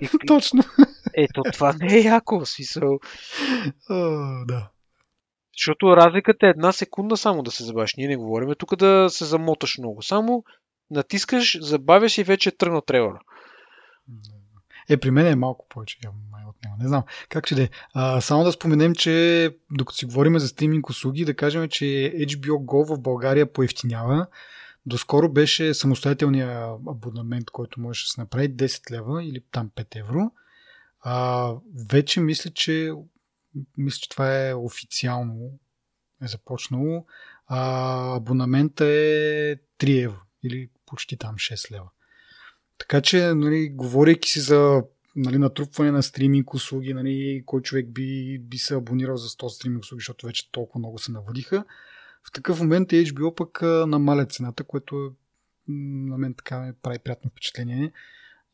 [0.00, 0.62] И, Точно.
[1.14, 2.98] ето, това не е яко, в смисъл.
[3.90, 3.94] О,
[4.46, 4.68] да.
[5.58, 7.94] Защото разликата е една секунда само да се забавиш.
[7.94, 10.02] Ние не говорим тук да се замоташ много.
[10.02, 10.44] Само
[10.90, 13.20] натискаш, забавяш и вече е тръгнал трейлера.
[14.88, 16.20] Е, при мен е малко повече, явно
[16.80, 17.02] Не знам.
[17.28, 17.68] Как ще да е.
[18.20, 21.84] Само да споменем, че докато си говорим за стриминг услуги, да кажем, че
[22.16, 24.26] HBO Go в България поевтинява.
[24.86, 30.30] Доскоро беше самостоятелния абонамент, който можеше да се направи 10 лева или там 5 евро.
[31.00, 31.52] А,
[31.90, 32.92] вече мисля, че
[33.78, 35.58] Мисля, че това е официално
[36.22, 37.06] е започнало.
[37.46, 41.88] А абонамента е 3 евро или почти там 6 лева.
[42.78, 44.82] Така че, нали, говорейки си за
[45.16, 49.82] нали, натрупване на стриминг услуги, нали, кой човек би, би се абонирал за 100 стриминг
[49.82, 51.64] услуги, защото вече толкова много се наводиха.
[52.24, 55.12] В такъв момент HBO пък намаля цената, което
[55.68, 57.92] на мен така ме прави приятно впечатление.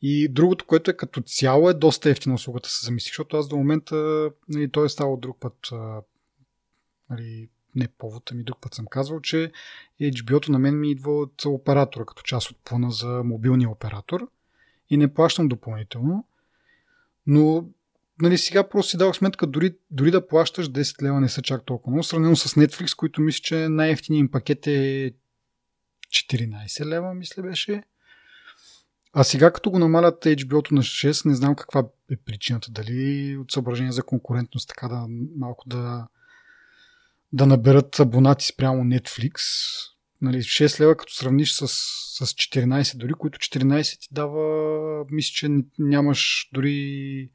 [0.01, 3.57] И другото, което е като цяло е доста ефтина услугата се замисли, защото аз до
[3.57, 5.69] момента, нали, той е ставал друг път,
[7.09, 9.51] нали, не повод, ами друг път съм казвал, че
[10.01, 14.27] HBO-то на мен ми идва от оператора, като част от плана за мобилния оператор
[14.89, 16.25] и не плащам допълнително.
[17.29, 17.65] Но
[18.21, 21.65] нали, сега просто си дал сметка, дори, дори да плащаш 10 лева не са чак
[21.65, 25.11] толкова много, сравнено с Netflix, които мисля, че най-ефтиният им пакет е
[26.09, 27.83] 14 лева, мисля беше.
[29.13, 32.71] А сега като го намалят HBO-то на 6, не знам каква е причината.
[32.71, 35.05] Дали от съображение за конкурентност, така да
[35.37, 36.07] малко да,
[37.33, 39.39] да наберат абонати спрямо Netflix.
[40.21, 45.49] Нали, 6 лева, като сравниш с, с 14 дори, които 14 ти дава, мисля, че
[45.79, 47.29] нямаш дори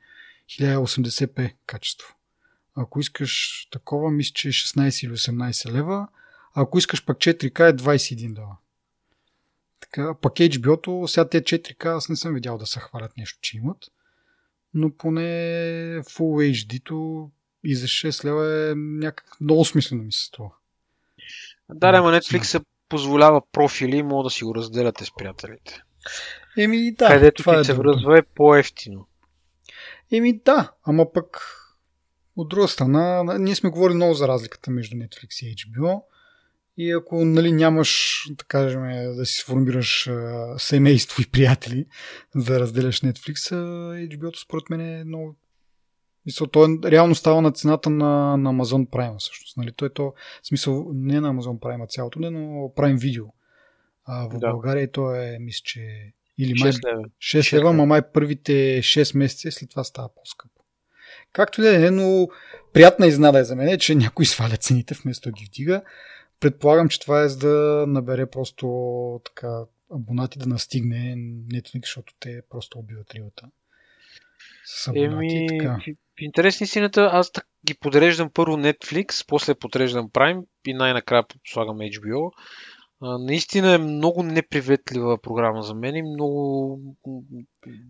[0.50, 2.14] 1080p качество.
[2.74, 6.08] Ако искаш такова, мисля, че е 16 или 18 лева.
[6.54, 8.56] А ако искаш пак 4K е 21 лева.
[9.80, 13.56] Така, пак HBO-то, сега те 4K аз не съм видял да се хвалят нещо, че
[13.56, 13.78] имат.
[14.74, 15.22] Но поне
[16.02, 17.30] Full HD-то
[17.64, 20.50] и за 6 лева е някак много смислено ми се струва.
[21.68, 22.60] Да, да, Netflix се
[22.94, 25.82] позволява профили мога да си го разделяте с приятелите.
[26.58, 27.08] Еми да.
[27.08, 29.06] Където това ти е се връзва е по-ефтино.
[30.12, 31.40] Еми да, ама пък
[32.36, 36.02] от друга страна, ние сме говорили много за разликата между Netflix и HBO.
[36.76, 38.82] И ако нали, нямаш, да кажем,
[39.16, 41.86] да си сформираш а, семейство и приятели,
[42.34, 43.54] за да разделяш Netflix,
[44.08, 45.36] HBO-то според мен е много
[46.26, 49.56] Мисъл, то е, реално става на цената на, на Amazon Prime, всъщност.
[49.56, 49.72] Нали?
[49.72, 53.26] Той е то, в смисъл, не на Amazon Prime, а цялото, не, но Prime Video.
[54.04, 54.50] А в да.
[54.50, 58.52] България то е, мисля, че или май 6 лева, 6 лева, ма май първите
[58.82, 60.64] 6 месеца след това става по-скъпо.
[61.32, 62.28] Както и да е, но
[62.72, 65.82] приятна изнада е за мен, че някой сваля цените вместо да ги вдига.
[66.40, 69.64] Предполагам, че това е за да набере просто така
[69.94, 71.14] абонати да настигне
[71.48, 73.46] Netflix, защото те просто убиват рибата.
[74.94, 75.48] Еми.
[76.18, 77.32] В интерес на истината, аз
[77.66, 82.30] ги подреждам първо Netflix, после подреждам Prime и най-накрая слагам HBO.
[83.00, 86.80] А, наистина е много неприветлива програма за мен и много.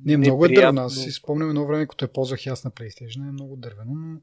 [0.05, 0.83] Не, много е дървена.
[0.83, 4.19] Аз си спомням едно време, като я ползвах аз на PlayStation, е много дървено, но.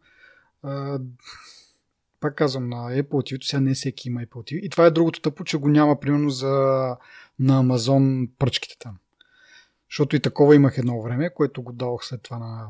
[0.64, 1.00] А,
[2.20, 4.60] пак казвам, на Apple TV, сега не всеки има Apple TV.
[4.60, 6.50] И това е другото тъпо, че го няма, примерно, за
[7.40, 8.98] на Amazon пръчките там.
[9.92, 12.70] Защото и такова имах едно време, което го давах след това на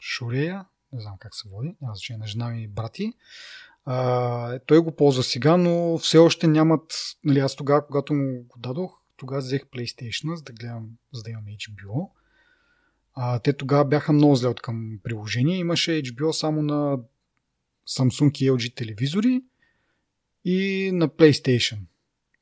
[0.00, 3.12] Шурея, не знам как се води, няма значение на жена ми и брати.
[3.84, 6.94] А, той го ползва сега, но все още нямат,
[7.24, 11.30] нали аз тогава, когато му го дадох, тогава взех PlayStation, за да гледам, за да
[11.30, 12.10] имам HBO.
[13.14, 15.58] А, те тогава бяха много зле от към приложение.
[15.58, 16.98] Имаше HBO само на
[17.88, 19.42] Samsung и LG телевизори
[20.44, 21.78] и на PlayStation.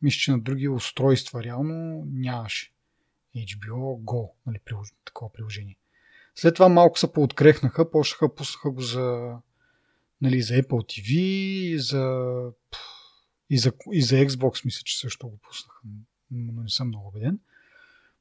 [0.03, 2.76] Мисля, че на други устройства реално нямаше
[3.39, 4.61] HBO Go, нали,
[5.05, 5.77] такова приложение.
[6.35, 9.37] След това малко се пооткрехнаха, почнаха, пуснаха го за,
[10.21, 12.37] нали, за Apple TV и за,
[13.51, 15.81] и за, и за Xbox, мисля, че също го пуснаха,
[16.31, 17.39] но не съм много убеден.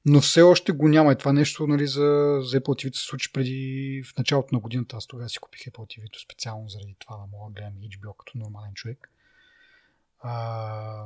[0.06, 3.32] Но все още го няма и това нещо нали, за, за Apple TV се случи
[3.34, 4.98] преди в началото на годината.
[4.98, 8.38] Аз тогава си купих Apple TV специално заради това да мога да гледам HBO като
[8.38, 9.10] нормален човек.
[10.20, 11.06] А,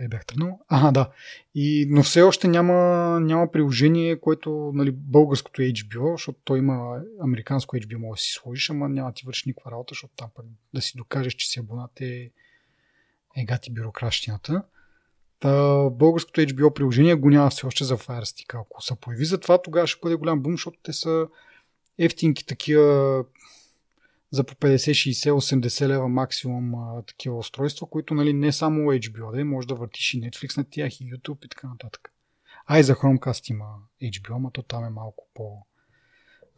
[0.00, 0.60] и бях тръгнал.
[0.68, 1.10] Ага, да.
[1.54, 2.74] И, но все още няма,
[3.20, 8.70] няма приложение, което нали, българското HBO, защото той има американско HBO, може да си сложиш,
[8.70, 12.00] ама няма ти върши никаква работа, защото там пък да си докажеш, че си абонат
[12.00, 12.30] е,
[13.36, 14.62] е гати бюрокращината.
[15.40, 18.60] Та, българското HBO приложение го няма все още за Fire Stick.
[18.60, 21.26] Ако се появи за това, тогава ще бъде голям бум, защото те са
[21.98, 23.24] ефтинки такива
[24.32, 29.36] за по 50, 60, 80 лева максимум а, такива устройства, които нали, не само HBO,
[29.36, 32.12] да може да въртиш и Netflix на тях и YouTube и така нататък.
[32.66, 35.66] А и за Chromecast има HBO, но то там е малко по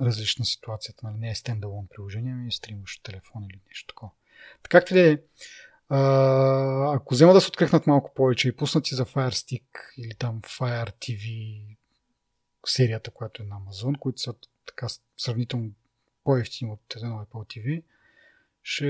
[0.00, 1.06] различна ситуацията.
[1.06, 1.18] Нали?
[1.18, 4.10] Не е стендалон приложение, ами стримваш телефон или нещо такова.
[4.62, 5.22] Така както е,
[6.94, 9.66] ако взема да се открехнат малко повече и пуснати за Fire Stick
[9.98, 11.60] или там Fire TV
[12.66, 14.34] серията, която е на Amazon, които са
[14.66, 15.70] така сравнително
[16.24, 17.82] по-ефтини от едно Apple TV,
[18.62, 18.86] ще,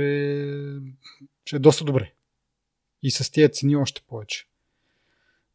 [1.44, 2.12] ще е доста добре.
[3.02, 4.46] И с тези цени още повече.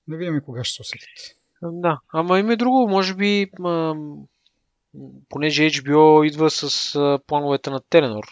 [0.07, 1.35] Да видим кога ще се усетите.
[1.61, 4.27] Да, ама има и друго, може би ам,
[5.29, 8.23] понеже HBO идва с а, плановете на Теленор.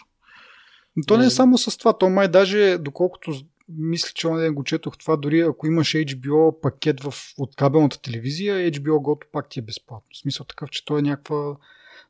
[0.96, 3.32] Но то не е само с това, то май даже, доколкото
[3.68, 8.70] мисля, че онен го четох това, дори ако имаш HBO пакет в, от кабелната телевизия,
[8.72, 10.08] HBO Go пак ти е безплатно.
[10.12, 11.56] В смисъл такъв, че то е някаква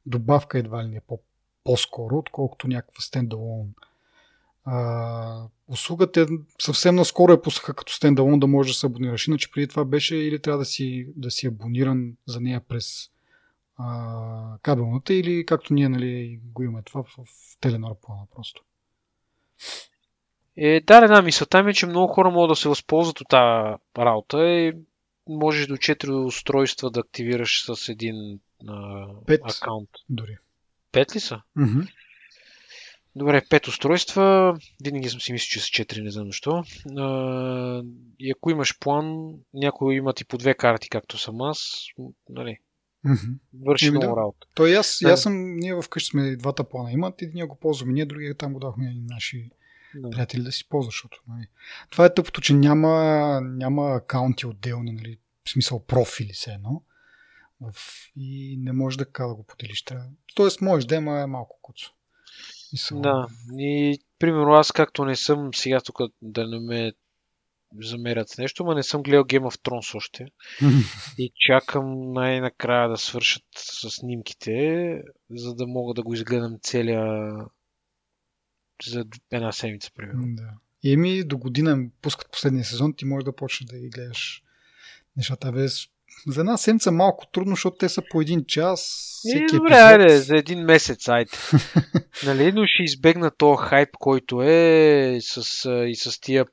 [0.07, 1.20] добавка едва ли не по,
[1.69, 3.66] по-скоро, отколкото някаква стендалон.
[4.64, 6.27] А, услугата е,
[6.59, 9.29] съвсем наскоро е пуснаха като стендалон да можеш да се абонираш.
[9.29, 13.11] Иначе преди това беше или трябва да си, да си абониран за нея през
[13.77, 18.62] а, кабелната или както ние нали, го имаме това в, в Теленор плана просто.
[20.57, 23.77] Е, да, да, мисълта ми е, че много хора могат да се възползват от тази
[23.99, 24.73] работа и
[25.29, 29.41] можеш до 4 устройства да активираш с един а, Пет.
[29.45, 29.91] акаунт.
[30.09, 30.39] Дори.
[30.99, 31.40] Пет ли са?
[31.59, 31.88] Mm-hmm.
[33.16, 34.57] Добре, пет устройства.
[34.84, 36.64] Винаги съм си мислил, че са 4, не знам защо.
[36.99, 37.82] А,
[38.18, 41.86] и ако имаш план, някои имат и по две карти, както съм аз.
[42.28, 42.59] Нали,
[43.07, 43.34] Mm-hmm.
[43.66, 44.20] върши Еми много да.
[44.20, 44.46] работа.
[44.55, 45.11] То и аз, Да.
[45.11, 48.61] аз съм, ние вкъщи сме двата плана имат, един го ползваме, ние другия там го
[48.61, 49.51] дахме и наши
[49.94, 50.11] Да.
[50.11, 51.46] приятели да си ползват, защото нали.
[51.90, 52.92] това е тъпото, че няма,
[53.44, 56.82] няма акаунти отделни, нали, в смисъл профили все едно.
[58.17, 59.83] И не можеш да така да го поделиш.
[59.83, 60.07] Трябва.
[60.35, 61.93] Тоест можеш да има е малко куцо.
[62.77, 63.27] Са, Да,
[63.59, 66.93] и примерно аз както не съм сега тук да не ме
[67.81, 70.27] замерят с нещо, но не съм гледал Game of Thrones още
[71.19, 77.33] и чакам най-накрая да свършат с снимките, за да мога да го изгледам целия
[78.87, 80.23] за една седмица, примерно.
[80.27, 80.51] да.
[80.83, 84.43] И еми до година пускат последния сезон, ти можеш да почнеш да ги гледаш
[85.17, 85.53] нещата.
[85.53, 85.89] Бе, с-
[86.27, 89.05] за една седмица малко трудно, защото те са по един час.
[89.25, 89.83] И, Всеки добре, епизод.
[89.85, 91.31] айде, за един месец, айде.
[92.27, 96.47] нали, но ще избегна този хайп, който е с, и с тия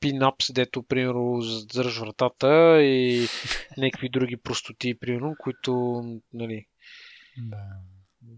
[0.00, 3.26] пинапс, дето, примерно, задържаш вратата и
[3.78, 6.02] някакви други простоти, примерно, които,
[6.32, 6.66] нали,
[7.38, 7.56] Да.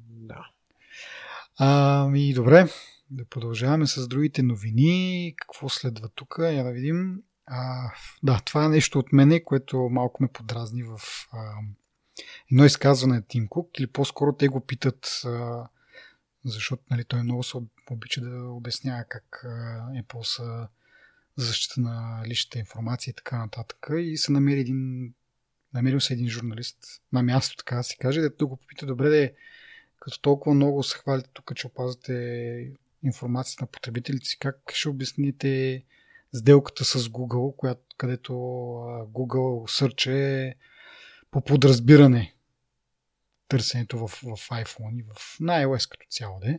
[0.08, 0.46] да.
[1.58, 2.66] Ами, добре.
[3.10, 5.34] Да продължаваме с другите новини.
[5.36, 6.36] Какво следва тук?
[6.38, 7.16] Я да видим.
[7.46, 7.90] А,
[8.22, 10.98] да, това е нещо от мене, което малко ме подразни в
[11.32, 11.52] а,
[12.50, 15.68] едно изказване на Тим Кук, или по-скоро те го питат, а,
[16.44, 17.56] защото нали, той много се
[17.90, 19.48] обича да обяснява как а,
[20.02, 20.68] Apple са
[21.36, 23.86] за защита на личната информация и така нататък.
[23.98, 25.14] И се намери един,
[25.74, 26.78] намерил се един журналист
[27.12, 29.34] на място, така да се каже, дето го попита, добре, де,
[30.00, 32.72] като толкова много се хвалите тук, че опазвате
[33.02, 35.82] информацията на потребителите си, как ще обясните
[36.34, 38.32] сделката с Google, която, където
[39.12, 40.54] Google Search е
[41.30, 42.34] по подразбиране
[43.48, 46.58] търсенето в, в iPhone и в, на iOS като цяло, де.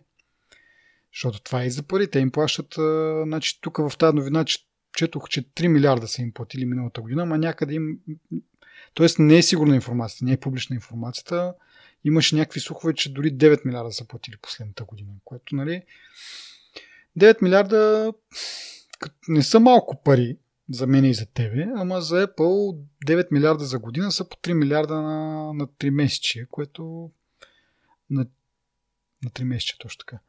[1.14, 2.12] Защото това е и за пари.
[2.12, 4.60] Те им плащат, а, значи тук в тази новина, че
[4.98, 8.00] четох, че 3 милиарда са им платили миналата година, ама някъде им...
[8.94, 11.54] Тоест не е сигурна информацията, не е публична информацията.
[12.04, 15.82] Имаше някакви слухове, че дори 9 милиарда са платили последната година, което, нали...
[17.20, 18.14] 9 милиарда
[19.28, 20.38] не са малко пари
[20.70, 24.54] за мен и за тебе, ама за Apple 9 милиарда за година са по 3
[24.54, 27.12] милиарда на, на 3 месече, което
[28.10, 28.26] на,
[29.24, 30.20] на 3 месече точно така.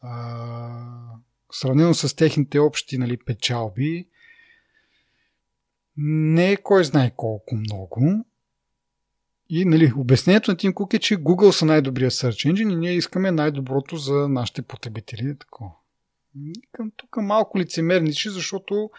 [0.00, 1.16] А,
[1.52, 4.06] сравнено с техните общи нали, печалби,
[5.96, 8.24] не е кой знае колко много.
[9.48, 12.92] И нали, обяснението на Тим Кук е, че Google са най-добрия search engine и ние
[12.92, 15.38] искаме най-доброто за нашите потребители.
[15.38, 15.70] Такова.
[16.72, 18.90] Към тук малко лицемерничи, защото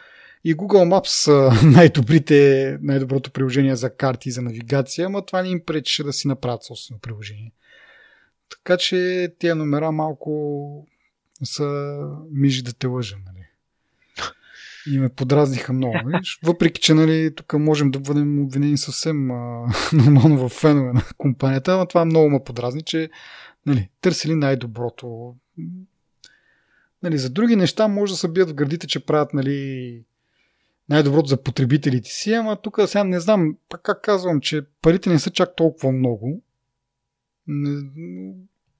[0.43, 5.49] и Google Maps са най-добрите, най-доброто приложение за карти и за навигация, ама това не
[5.49, 7.51] им пречеше да си направят собствено приложение.
[8.49, 10.87] Така че тия номера малко
[11.43, 11.97] са
[12.31, 13.45] мижи да те лъжа, нали.
[14.87, 15.97] И ме подразниха много.
[16.05, 16.39] Виж?
[16.43, 21.77] Въпреки, че нали, тук можем да бъдем обвинени съвсем а, нормално в фенове на компанията,
[21.77, 23.09] но това много ме подразни, че
[23.65, 25.35] нали, търсили най-доброто.
[27.03, 30.03] Нали, за други неща може да се бият в гърдите, че правят нали,
[30.89, 35.19] най-доброто за потребителите си, ама тук сега не знам, пак как казвам, че парите не
[35.19, 36.41] са чак толкова много.
[37.47, 38.33] Не,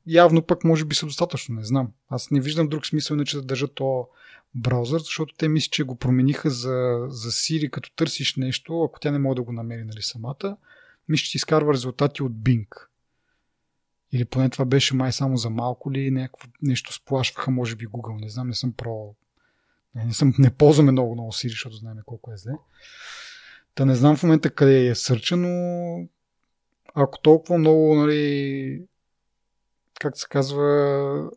[0.08, 1.92] явно пък може би са достатъчно, не знам.
[2.10, 4.08] Аз не виждам друг смисъл, иначе да държат то
[4.56, 9.12] браузър, защото те мислят, че го промениха за, за Siri, като търсиш нещо, ако тя
[9.12, 10.58] не може да го намери нали, самата,
[11.10, 12.68] мисля, че ти изкарва резултати от Bing.
[14.12, 18.22] Или поне това беше май само за малко ли, някакво нещо сплашваха, може би Google,
[18.22, 19.16] не знам, не съм про...
[19.96, 22.52] Не, съм, не ползваме много, много Siri, защото знаем колко е зле.
[23.76, 26.08] Та не знам в момента къде е сърча, но
[26.94, 28.84] ако толкова много, нали,
[30.02, 31.30] как се казва,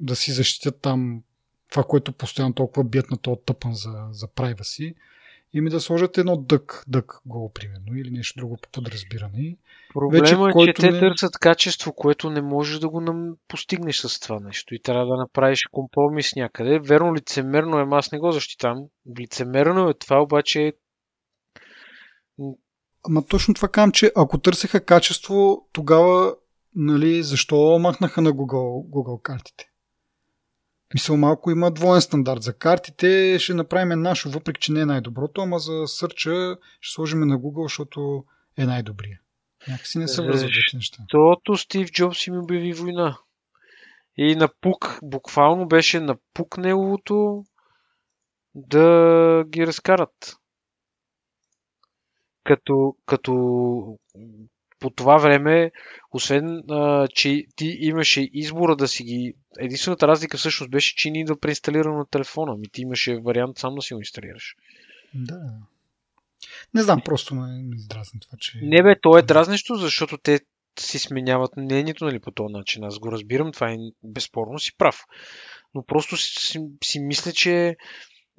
[0.00, 1.22] да си защитят там
[1.70, 4.96] това, което постоянно толкова бият на този тъпън за, за privacy и
[5.54, 9.56] ми да сложат едно дък, дък гол, примерно, или нещо друго по подразбиране.
[9.94, 11.00] Проблема Вече, е, че те не...
[11.00, 13.36] търсят качество, което не можеш да го нам...
[13.48, 16.78] постигнеш с това нещо и трябва да направиш компромис някъде.
[16.78, 18.84] Верно, лицемерно е, аз не го защитам.
[19.20, 20.72] Лицемерно е това, обаче
[23.04, 26.34] Ама точно това казвам, че ако търсеха качество, тогава
[26.74, 29.70] нали, защо махнаха на Google, Google картите?
[30.94, 32.42] Мисля, малко има двоен стандарт.
[32.42, 37.20] За картите ще направим нашо, въпреки че не е най-доброто, ама за сърча ще сложим
[37.20, 38.24] на Google, защото
[38.56, 39.20] е най-добрия.
[39.68, 41.02] Някакси не са връзват неща.
[41.02, 43.18] Защото Стив Джобс им обяви война.
[44.16, 47.44] И напук, буквално беше напук неговото
[48.54, 50.36] да ги разкарат.
[52.44, 53.32] Като, като
[54.80, 55.70] по това време,
[56.12, 59.34] освен, а, че ти имаше избора да си ги...
[59.58, 62.56] Единствената разлика всъщност беше, че ни да преинсталира на телефона.
[62.56, 64.54] Ми ти имаше вариант сам да си го инсталираш.
[65.14, 65.40] Да.
[66.74, 68.58] Не знам, просто ме издразни това, че...
[68.62, 70.40] Не бе, то е дразнещо, защото те
[70.80, 72.84] си сменяват мнението нали, по този начин.
[72.84, 75.04] Аз го разбирам, това е безспорно си прав.
[75.74, 77.76] Но просто си, си мисля, че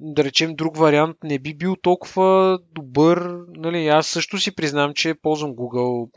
[0.00, 3.30] да речем, друг вариант не би бил толкова добър.
[3.48, 6.10] Нали, аз също си признам, че ползвам Google,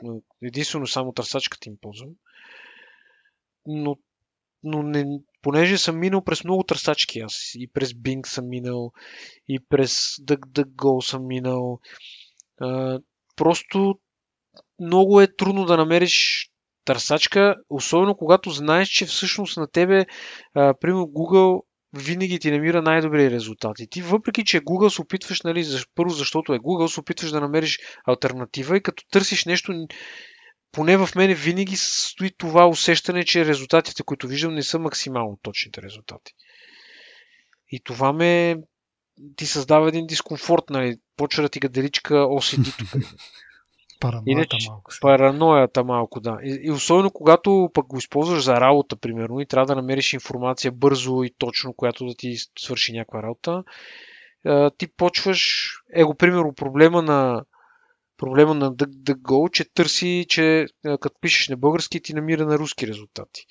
[0.44, 2.10] единствено само търсачката им ползвам.
[3.66, 3.96] Но,
[4.64, 5.06] но не,
[5.42, 8.92] понеже съм минал през много търсачки аз, и през Bing съм минал,
[9.48, 11.80] и през DuckDuckGo съм минал,
[12.62, 13.00] а,
[13.36, 14.00] просто
[14.80, 16.50] много е трудно да намериш
[16.86, 20.06] търсачка, особено когато знаеш, че всъщност на тебе,
[20.54, 21.62] а, примерно Google
[21.94, 23.88] винаги ти намира най-добри резултати.
[23.88, 25.66] Ти, въпреки че Google се опитваш, нали,
[25.96, 29.88] първо защото е Google, се опитваш да намериш альтернатива и като търсиш нещо,
[30.72, 35.82] поне в мене винаги стои това усещане, че резултатите, които виждам, не са максимално точните
[35.82, 36.34] резултати.
[37.72, 38.56] И това ме
[39.36, 40.98] ти създава един дискомфорт, нали?
[41.18, 43.08] Почва да ти гаделичка OCD-то.
[44.04, 44.94] Параноята Иначе, малко.
[44.94, 45.00] Си.
[45.02, 46.38] Параноята малко, да.
[46.44, 50.72] И, и особено когато пък го използваш за работа, примерно, и трябва да намериш информация
[50.72, 53.64] бързо и точно, която да ти свърши някаква работа,
[54.78, 57.44] ти почваш, его примерно проблема на
[58.24, 63.46] проблема на DuckDuckGo, че търси, че като пишеш на български ти намира на руски резултати.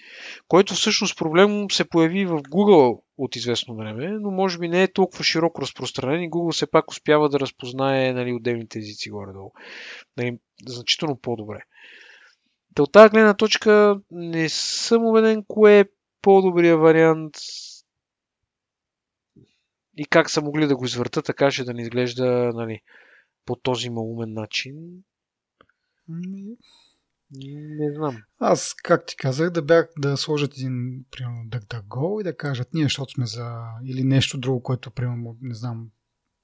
[0.49, 4.93] Който всъщност проблем се появи в Google от известно време, но може би не е
[4.93, 9.53] толкова широко разпространен и Google все пак успява да разпознае нали, отделните езици горе-долу.
[10.17, 11.63] Нали, значително по-добре.
[12.75, 15.85] Та от тази гледна точка не съм убеден кое е
[16.23, 17.35] по-добрия вариант
[19.97, 22.81] и как са могли да го извърта така, че да не изглежда нали,
[23.47, 24.75] по този малумен начин?
[26.09, 26.57] Не,
[27.79, 28.23] не знам.
[28.39, 32.85] Аз, как ти казах, да бях да сложат един, примерно, DuckDuckGo и да кажат ние,
[32.85, 33.63] защото сме за...
[33.85, 35.91] или нещо друго, което, примерно, не знам,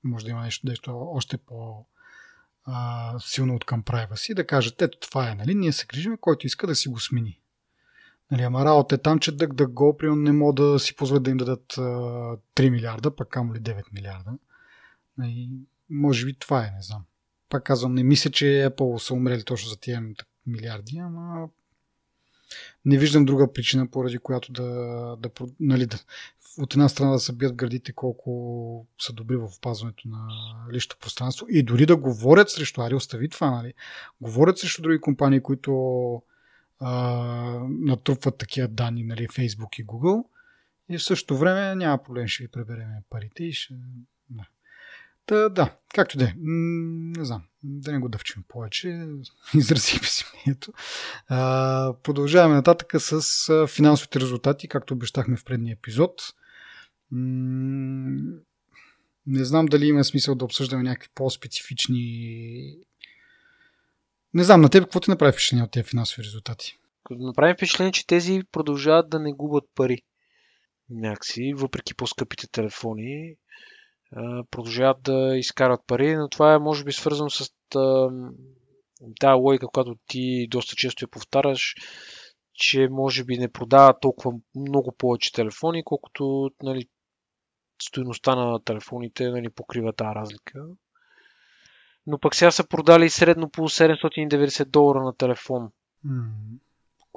[0.04, 1.86] може да има нещо, нещо още по
[2.64, 6.46] а, силно от към privacy, да кажат, ето това е, нали, ние се грижим, който
[6.46, 7.40] иска да си го смени.
[8.30, 11.36] Нали, ама работа е там, че DuckDuckGo, примерно, не мога да си позволят да им
[11.36, 14.30] дадат а, 3 милиарда, пък камо ли 9 милиарда.
[15.18, 15.50] Нали,
[15.90, 17.04] може би това е, не знам.
[17.48, 20.02] Пак казвам, не мисля, че Apple са умрели точно за тия
[20.46, 21.48] милиарди, ама
[22.84, 24.64] не виждам друга причина, поради която да,
[25.18, 25.30] да,
[25.60, 25.98] нали, да
[26.58, 30.28] от една страна да се градите колко са добри в опазването на
[30.72, 33.74] личното пространство и дори да говорят срещу, ари остави това, нали,
[34.20, 36.22] говорят срещу други компании, които
[36.80, 36.92] а,
[37.68, 40.24] натрупват такива данни, нали, Facebook и Google
[40.88, 43.74] и в същото време няма проблем, ще ви преберем парите и ще...
[44.30, 44.44] Да.
[45.28, 46.34] Та, да, както де.
[46.38, 49.06] Не знам, да не го дъвчим повече.
[49.54, 50.72] Изразихме си мнението.
[52.02, 56.22] Продължаваме нататък с финансовите резултати, както обещахме в предния епизод.
[59.26, 62.76] Не знам дали има смисъл да обсъждаме някакви по-специфични...
[64.34, 66.78] Не знам, на теб какво ти направи впечатление от тези финансови резултати?
[67.10, 70.02] Направи впечатление, че тези продължават да не губят пари.
[70.90, 73.36] Някакси, въпреки по-скъпите телефони
[74.50, 77.50] продължават да изкарват пари, но това е може би свързано с
[79.20, 81.74] тази логика, която ти доста често я повтаряш,
[82.54, 86.86] че може би не продава толкова много повече телефони, колкото нали,
[87.82, 90.66] стоеността на телефоните нали, покрива тази разлика.
[92.06, 95.70] Но пък сега са продали средно по 790 долара на телефон.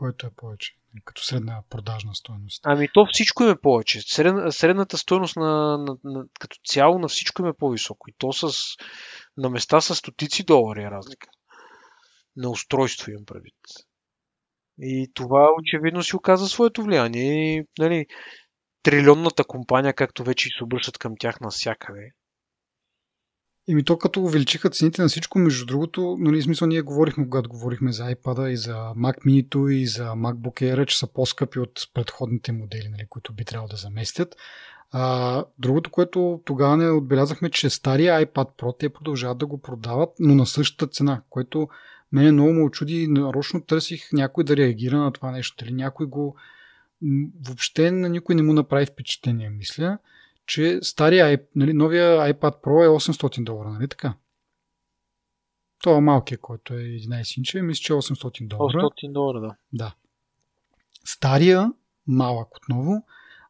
[0.01, 0.75] Което е повече?
[1.05, 2.61] като средна продажна стоеност.
[2.65, 4.01] Ами то всичко им е повече.
[4.01, 8.09] Сред, средната стоеност на, на, на, като цяло на всичко им е по-високо.
[8.09, 8.53] И то с,
[9.37, 11.27] на места с стотици долари е разлика.
[12.35, 13.53] На устройство имам предвид.
[14.79, 17.55] И това очевидно си оказа своето влияние.
[17.55, 18.05] И, нали,
[18.83, 22.11] трилионната компания, както вече се обръщат към тях навсякъде.
[23.69, 27.91] Еми то като увеличиха цените на всичко, между другото, нали, смисъл ние говорихме, когато говорихме
[27.91, 32.51] за iPad и за Mac mini и за MacBook Air, че са по-скъпи от предходните
[32.51, 34.35] модели, нали, които би трябвало да заместят.
[34.91, 40.09] А, другото, което тогава не отбелязахме, че стария iPad Pro те продължават да го продават,
[40.19, 41.67] но на същата цена, което
[42.11, 43.07] мене много му очуди.
[43.07, 45.65] Нарочно търсих някой да реагира на това нещо.
[45.65, 46.35] Дали някой го...
[47.47, 49.97] Въобще на никой не му направи впечатление, мисля,
[50.51, 54.13] че стария, нали, новия iPad Pro е 800 долара, нали така?
[55.83, 58.77] Това е малкият, който е 11 инча, мисля, че е 800 долара.
[58.77, 59.55] 800 долара, да.
[59.73, 59.95] Да.
[61.05, 61.71] Стария,
[62.07, 63.05] малък отново,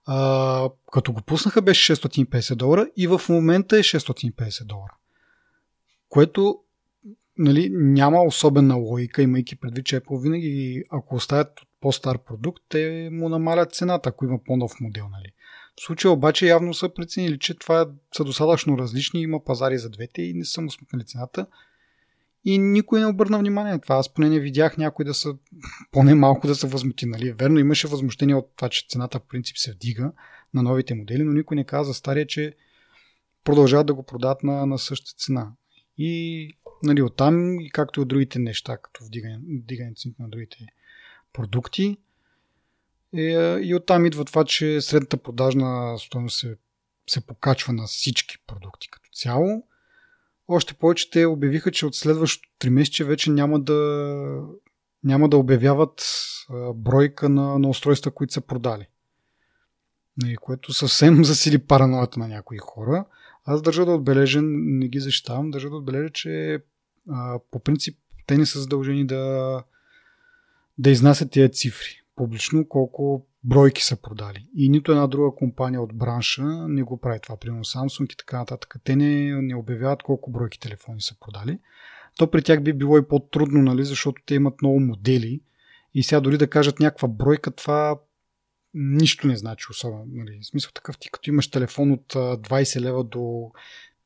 [0.05, 4.95] а, като го пуснаха беше 650 долара и в момента е 650 долара.
[6.09, 6.59] Което
[7.37, 13.29] нали, няма особена логика, имайки предвид, че Apple винаги, ако оставят по-стар продукт, те му
[13.29, 15.07] намалят цената, ако има по-нов модел.
[15.09, 15.33] Нали.
[15.81, 20.21] В случая обаче явно са преценили, че това са достатъчно различни, има пазари за двете
[20.21, 21.45] и не са му смъкнали цената.
[22.45, 23.95] И никой не обърна внимание на това.
[23.95, 25.35] Аз поне не видях някой да са,
[25.91, 27.05] поне малко да се възмути.
[27.05, 27.31] Нали?
[27.31, 30.11] Верно, имаше възмущение от това, че цената в принцип се вдига
[30.53, 32.55] на новите модели, но никой не каза за стария, че
[33.43, 35.51] продължават да го продават на, на същата цена.
[35.97, 36.53] И
[36.83, 40.57] нали, оттам, както и от другите неща, като вдигане, вдигане цените на другите
[41.33, 41.97] продукти.
[43.13, 46.57] И, е, и оттам идва това, че средната продажна стоеност се,
[47.09, 49.63] се покачва на всички продукти като цяло.
[50.47, 54.41] Още повече те обявиха, че от следващото 3 месече вече няма да,
[55.03, 56.03] няма да обявяват
[56.75, 58.87] бройка на, на устройства, които са продали.
[60.21, 63.05] Нали, което съвсем засили параноята на някои хора.
[63.45, 66.63] Аз държа да отбележа, не ги защитавам, държа да отбележа, че
[67.09, 69.63] а, по принцип те не са задължени да,
[70.77, 74.47] да изнасят тези цифри публично, колко бройки са продали.
[74.55, 77.37] И нито една друга компания от бранша не го прави това.
[77.37, 78.75] Примерно Samsung и така нататък.
[78.83, 81.59] Те не, не обявяват колко бройки телефони са продали.
[82.17, 85.41] То при тях би било и по-трудно, нали, защото те имат много модели.
[85.93, 87.99] И сега дори да кажат някаква бройка, това
[88.73, 90.05] нищо не значи особено.
[90.07, 90.39] Нали.
[90.41, 93.51] В смисъл такъв, ти като имаш телефон от 20 лева до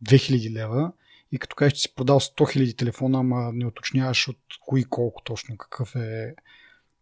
[0.06, 0.92] 2000 лева
[1.32, 5.24] и като кажеш, че си продал 100 000 телефона, ама не уточняваш от кои колко
[5.24, 6.36] точно, какъв е,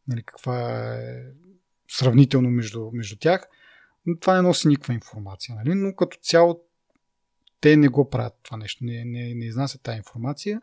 [0.08, 1.24] нали, каква е
[1.88, 3.48] сравнително между, между тях,
[4.06, 5.56] но това не носи никаква информация.
[5.56, 5.76] Нали?
[5.76, 6.60] Но като цяло
[7.62, 10.62] те не го правят това нещо, не, не, не изнасят тази информация.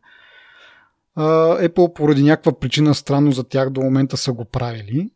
[1.19, 5.11] Uh, Apple поради някаква причина странно за тях до момента са го правили.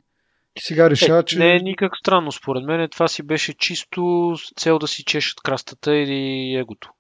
[0.59, 1.39] Сега решава, е, че...
[1.39, 2.89] Не е никак странно, според мен.
[2.91, 6.91] Това си беше чисто с цел да си чешат крастата или егото.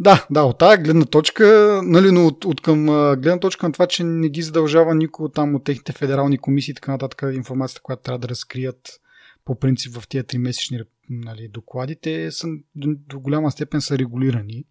[0.00, 2.86] Да, да, от тази гледна точка, нали, но от, от към
[3.20, 6.74] гледна точка на това, че не ги задължава никой там от техните федерални комисии и
[6.74, 9.00] така нататък информацията, която трябва да разкрият
[9.44, 10.80] по принцип в тези три месечни
[11.10, 14.64] нали, доклади, те са, до, голяма степен са регулирани.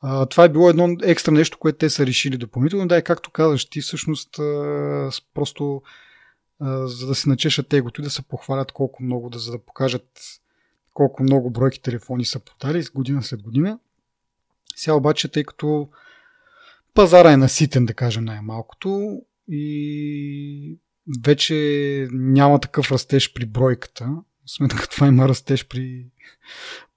[0.00, 2.88] А, това е било едно екстра нещо, което те са решили допълнително.
[2.88, 5.82] Да, и както казаш, ти всъщност а, просто
[6.60, 9.58] а, за да се начешат егото и да се похвалят колко много, да, за да
[9.58, 10.20] покажат
[10.94, 13.78] колко много бройки телефони са подали година след година.
[14.76, 15.88] Сега обаче, тъй като
[16.94, 20.78] пазара е наситен, да кажем най-малкото, и
[21.24, 21.54] вече
[22.12, 24.08] няма такъв растеж при бройката,
[24.46, 26.06] сметка това има растеж при,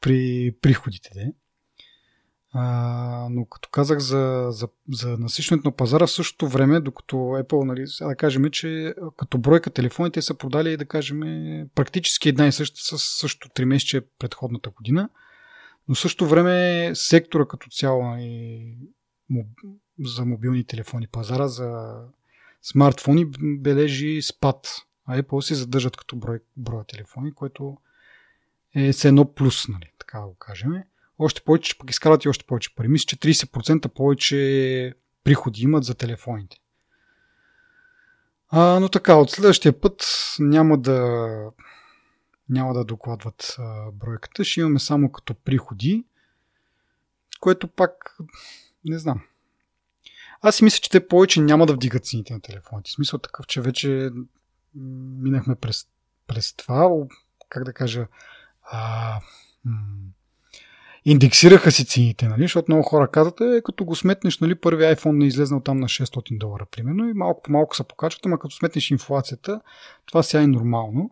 [0.02, 1.10] при приходите.
[1.14, 1.34] Де.
[2.52, 7.64] А, но като казах за, за, за насищането на пазара, в същото време, докато Apple,
[7.64, 11.20] нали, да кажем, че като бройка телефоните са продали, да кажем,
[11.76, 15.10] практически една и съща с същото 3 месече предходната година,
[15.90, 18.78] но в същото време сектора като цяло и
[20.06, 21.96] за мобилни телефони, пазара за
[22.62, 23.26] смартфони
[23.60, 24.68] бележи спад.
[25.06, 27.78] А Apple си задържат като брой, броя телефони, което
[28.76, 30.72] е с едно плюс, нали, така да го кажем.
[31.20, 32.88] Още повече, пък изкарват и още повече пари.
[32.88, 36.58] Мисля, че 30% повече приходи имат за телефоните.
[38.50, 40.06] А, но така, от следващия път
[40.40, 41.28] няма да
[42.50, 43.58] няма да докладват
[43.94, 46.06] бройката, ще имаме само като приходи,
[47.40, 48.18] което пак
[48.86, 49.22] не знам.
[50.42, 52.92] Аз си мисля, че те повече няма да вдигат цените на телефоните.
[52.92, 54.10] Смисъл такъв, че вече
[54.76, 55.88] минахме през,
[56.28, 56.90] през това,
[57.50, 58.08] как да кажа,
[58.64, 59.20] а,
[59.66, 59.80] м-
[61.06, 62.42] индексираха си цените, нали?
[62.42, 65.78] защото много хора казват, е, като го сметнеш, нали, първи iPhone не е излезнал там
[65.78, 69.62] на 600 долара, примерно, и малко по малко се покачват, ама като сметнеш инфлацията,
[70.06, 71.12] това сега е нормално.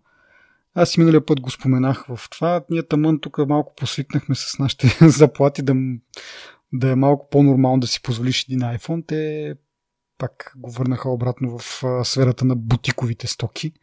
[0.80, 2.66] Аз и миналия път го споменах в това.
[2.70, 5.76] Ние тъмън тук малко посвикнахме с нашите заплати да,
[6.74, 9.08] да е малко по-нормално да си позволиш един iPhone.
[9.08, 9.54] Те
[10.18, 13.74] пак го върнаха обратно в сферата на бутиковите стоки.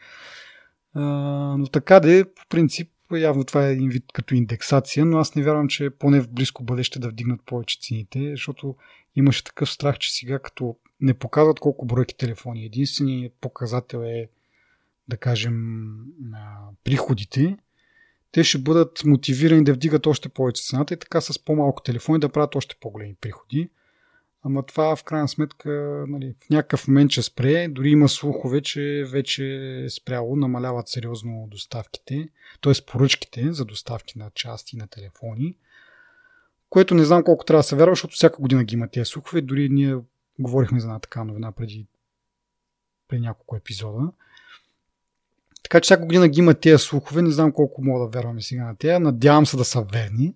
[0.95, 2.91] но така де, по принцип.
[3.13, 6.65] Явно това е един вид като индексация, но аз не вярвам, че поне в близко
[6.65, 8.77] бъдеще да вдигнат повече цените, защото
[9.17, 14.29] имаше такъв страх, че сега като не показват колко бройки телефони, единственият показател е
[15.09, 15.95] да кажем
[16.85, 17.57] приходите,
[18.33, 22.29] те ще бъдат мотивирани да вдигат още повече цената и така с по-малко телефони да
[22.29, 23.71] правят още по-големи приходи.
[24.43, 25.71] Ама това в крайна сметка
[26.09, 27.69] нали, в някакъв момент ще спре.
[27.69, 29.45] Дори има слухове, че вече
[29.85, 32.29] е спряло, намаляват сериозно доставките,
[32.61, 32.73] т.е.
[32.87, 35.57] поръчките за доставки на части на телефони,
[36.71, 39.41] което не знам колко трябва да се вярва, защото всяка година ги има тези слухове.
[39.41, 39.97] Дори ние
[40.39, 41.87] говорихме за една така новина преди,
[43.09, 44.13] преди няколко епизода.
[45.75, 48.65] Така че всяка година ги има тези слухове, не знам колко мога да вярваме сега
[48.65, 48.99] на тези.
[48.99, 50.35] Надявам се да са верни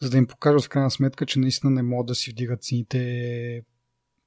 [0.00, 2.98] за да им покажат в крайна сметка, че наистина не могат да си вдигат цените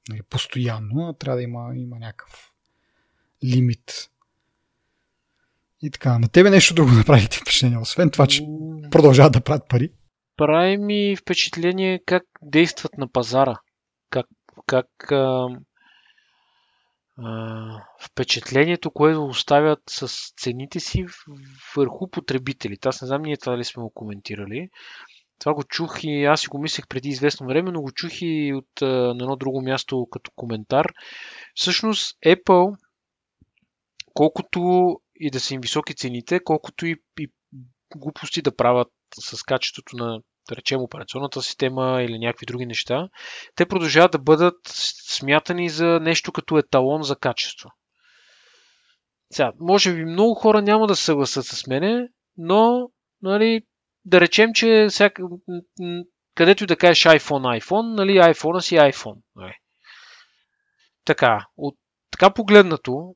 [0.08, 2.52] нали, постоянно, а трябва да има, има някакъв
[3.44, 4.10] лимит.
[5.82, 8.42] И така, на тебе нещо друго направи ти впечатление, освен това, че
[8.90, 9.92] продължават да правят пари.
[10.36, 13.56] Прави ми впечатление как действат на пазара.
[14.10, 14.26] Как,
[14.66, 15.46] как а,
[18.00, 21.06] впечатлението, което оставят с цените си
[21.76, 22.88] върху потребителите.
[22.88, 24.68] Аз не знам ние това ли сме го коментирали,
[25.38, 28.52] това го чух и аз си го мислех преди известно време, но го чух и
[28.54, 30.92] от на едно друго място като коментар.
[31.54, 32.76] Всъщност Apple,
[34.14, 34.60] колкото
[35.16, 37.28] и да са им високи цените, колкото и, и
[37.96, 38.88] глупости да правят
[39.20, 43.08] с качеството на, да речем, операционната система или някакви други неща,
[43.54, 44.56] те продължават да бъдат
[45.08, 47.70] смятани за нещо като еталон за качество.
[49.30, 52.90] Сега, може би много хора няма да се съгласят с мене, но
[53.22, 53.62] нали,
[54.04, 55.22] да речем, че всяка,
[56.34, 59.20] където и да кажеш iPhone, iPhone, нали, iPhone си iPhone.
[59.36, 59.54] Нали.
[61.04, 61.78] Така, от,
[62.10, 63.14] така погледнато,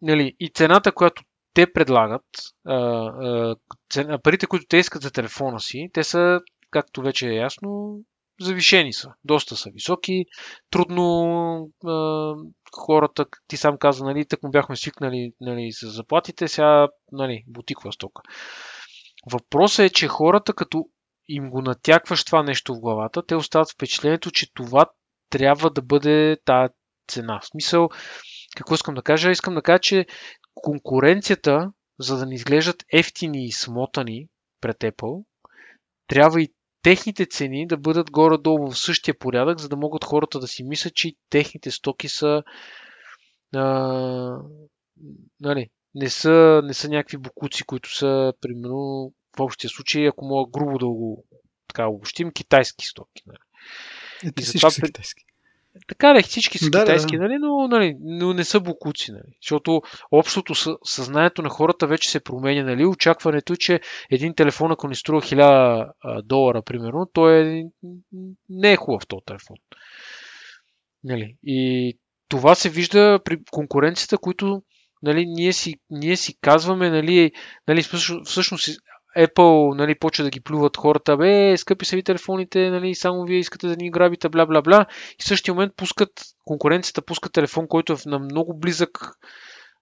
[0.00, 1.22] нали, и цената, която
[1.54, 2.24] те предлагат,
[2.66, 2.76] а,
[3.96, 6.40] а, парите, които те искат за телефона си, те са,
[6.70, 8.00] както вече е ясно,
[8.40, 9.08] завишени са.
[9.24, 10.24] Доста са високи.
[10.70, 12.34] Трудно а,
[12.76, 17.92] хората, ти сам каза, нали, так му бяхме свикнали нали, с заплатите, сега нали, бутиква
[17.92, 18.22] стока.
[19.32, 20.84] Въпросът е, че хората, като
[21.28, 24.86] им го натякваш това нещо в главата, те остават впечатлението, че това
[25.30, 26.72] трябва да бъде тази
[27.08, 27.40] цена.
[27.42, 27.88] В смисъл,
[28.56, 29.30] какво искам да кажа?
[29.30, 30.06] Искам да кажа, че
[30.54, 34.28] конкуренцията, за да не изглеждат ефтини и смотани
[34.60, 35.24] пред Apple,
[36.06, 40.48] трябва и техните цени да бъдат горе-долу в същия порядък, за да могат хората да
[40.48, 42.42] си мислят, че техните стоки са
[43.54, 44.38] а,
[45.40, 50.50] нали, не са, не са някакви букуци, които са, примерно, в общия случай, ако мога
[50.50, 51.24] грубо да го
[51.68, 53.22] така обобщим, китайски стоки.
[53.26, 53.38] Нали.
[54.24, 55.24] Е, и затова, са китайски.
[55.88, 57.22] Така да, всички са да, китайски, да.
[57.22, 59.12] Нали, но, нали, но не са букуци.
[59.12, 59.36] Нали.
[59.42, 60.54] Защото общото
[60.84, 62.62] съзнанието на хората вече се променя.
[62.62, 62.86] Нали.
[62.86, 67.64] Очакването е, че един телефон, ако не струва 1000 долара, примерно, той е,
[68.48, 69.56] не е хубав този телефон.
[71.04, 71.36] Нали.
[71.44, 71.92] И
[72.28, 74.62] това се вижда при конкуренцията, които
[75.02, 77.32] нали, ние, си, ние си казваме, нали,
[77.68, 77.82] нали,
[78.24, 78.68] всъщност
[79.18, 83.38] Apple нали, почва да ги плюват хората, бе, скъпи са ви телефоните, нали, само вие
[83.38, 84.86] искате да ни грабите, бла, бла, бла.
[85.20, 86.10] И в същия момент пускат,
[86.44, 88.90] конкуренцията пуска телефон, който е на много близък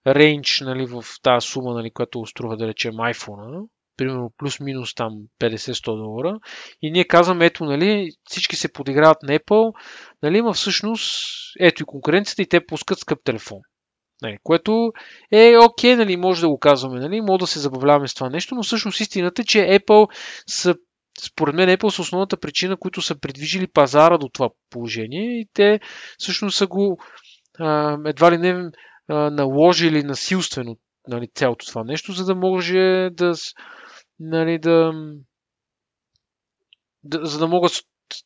[0.07, 3.67] рейндж нали, в тази сума, нали, която струва да речем iPhone,
[3.97, 6.39] примерно плюс-минус там 50-100 долара.
[6.81, 9.73] И ние казваме, ето, нали, всички се подиграват на Apple,
[10.23, 11.23] нали, но всъщност,
[11.59, 13.59] ето и конкуренцията и те пускат скъп телефон.
[14.21, 14.91] Нали, което
[15.31, 18.55] е окей, нали, може да го казваме, нали, може да се забавляваме с това нещо,
[18.55, 20.07] но всъщност истината е, че Apple
[20.47, 20.75] са,
[21.25, 25.79] според мен Apple са основната причина, които са придвижили пазара до това положение и те
[26.17, 26.97] всъщност са го
[27.59, 28.71] а, едва ли не
[29.07, 33.33] а, наложили насилствено нали, цялото това нещо, за да може да,
[34.19, 34.91] нали, да,
[37.03, 37.71] да за да могат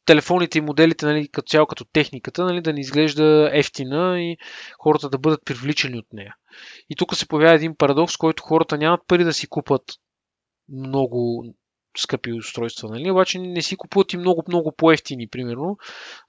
[0.06, 4.38] телефоните и моделите, нали, като цяло като техниката, нали, да не изглежда ефтина и
[4.80, 6.36] хората да бъдат привличани от нея.
[6.90, 9.84] И тук се появява един парадокс, който хората нямат пари да си купат
[10.70, 11.46] много
[11.98, 13.12] скъпи устройства, нали?
[13.12, 15.78] обаче не си купуват и много, много по-ефтини, примерно,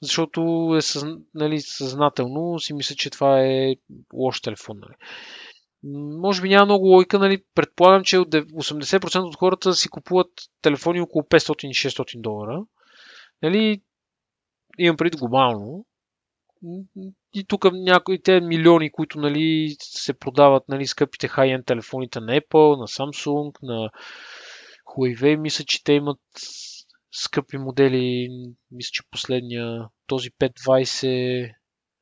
[0.02, 1.04] защото е съз,
[1.34, 3.74] нали, съзнателно си мисля, че това е
[4.14, 4.76] лош телефон.
[4.80, 4.94] Нали?
[6.20, 7.42] Може би няма много логика, нали?
[7.54, 10.30] предполагам, че 80% от хората си купуват
[10.62, 12.62] телефони около 500-600 долара
[13.42, 13.80] Нали,
[14.78, 15.86] имам преди глобално.
[17.34, 22.78] И тук някои те милиони, които нали, се продават нали, скъпите high-end телефоните на Apple,
[22.78, 23.90] на Samsung, на
[24.86, 26.20] Huawei, мисля, че те имат
[27.12, 28.28] скъпи модели.
[28.70, 31.52] Мисля, че последния, този 520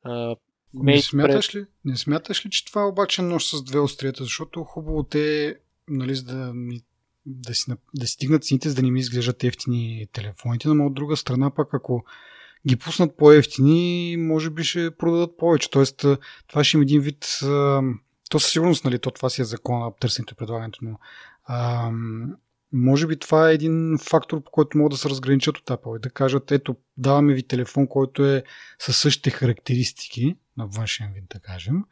[0.05, 0.37] uh,
[0.73, 4.63] не смяташ, ли, не смяташ ли, че това обаче е нож с две острията, защото
[4.63, 5.55] хубаво те,
[5.87, 6.81] нали, за да ми
[7.25, 10.93] да си, да си дигнат цените, за да не ми изглеждат ефтини телефоните, но от
[10.93, 12.05] друга страна пък ако
[12.67, 15.69] ги пуснат по-ефтини, може би ще продадат повече.
[15.69, 16.05] Тоест,
[16.47, 17.39] това ще има един вид...
[18.29, 20.99] То със сигурност, нали, то това си е закона, търсенето и предлагането, но
[21.45, 21.91] а,
[22.73, 26.01] може би това е един фактор, по който могат да се разграничат от Apple и
[26.01, 28.43] да кажат, ето, даваме ви телефон, който е
[28.79, 31.83] със същите характеристики, на външен вид, да кажем,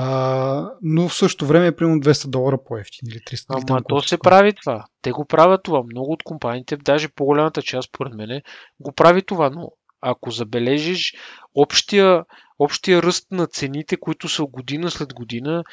[0.00, 4.02] а, но в същото време е примерно 200 долара по-ефтин или 300 Ама там, то
[4.02, 4.30] се такова.
[4.30, 4.84] прави това.
[5.02, 5.82] Те го правят това.
[5.82, 8.42] Много от компаниите, даже по-голямата част, поред мене,
[8.80, 9.70] го прави това, но
[10.00, 11.14] ако забележиш
[11.54, 12.24] общия,
[12.58, 15.64] общия ръст на цените, които са година след година,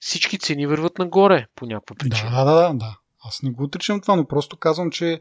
[0.00, 2.30] всички цени върват нагоре по някаква причина.
[2.30, 2.96] Да, да, да, да.
[3.24, 5.20] Аз не го отричам това, но просто казвам, че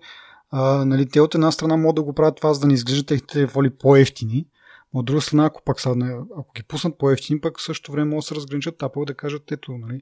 [0.51, 3.07] а, нали, те от една страна могат да го правят това, за да не изглеждат
[3.07, 4.45] техните телефони по-ефтини,
[4.93, 5.89] но от друга страна, ако пак са,
[6.37, 9.71] ако ги пуснат по-ефтини, пък също време могат да се разграничат Apple да кажат, ето,
[9.71, 10.01] нали,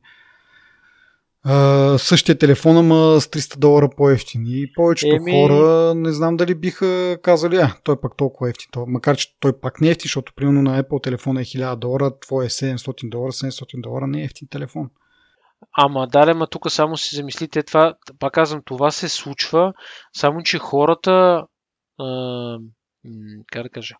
[1.43, 4.43] а, същия телефон, ама с 300 долара по-ефтин.
[4.45, 5.31] И повечето Еми...
[5.31, 8.67] хора не знам дали биха казали, а, той пак толкова ефтин.
[8.71, 12.19] То, макар, че той пак не е защото примерно на Apple телефона е 1000 долара,
[12.19, 14.89] твой е 700 долара, 700 долара не е ефтин телефон.
[15.77, 19.73] Ама да, ма тук само си замислите, това, пак казвам, това се случва,
[20.13, 21.45] само че хората,
[21.99, 22.57] а,
[23.51, 23.95] как да кажа,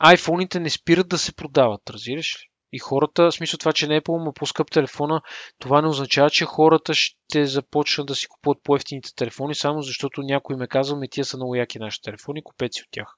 [0.00, 2.48] айфоните не спират да се продават, разбираш ли?
[2.72, 5.22] И хората, в смисъл това, че не е по по-скъп телефона,
[5.58, 10.56] това не означава, че хората ще започнат да си купуват по-ефтините телефони, само защото някой
[10.56, 13.14] ме казва, ме тия са много яки наши телефони, купете си от тях.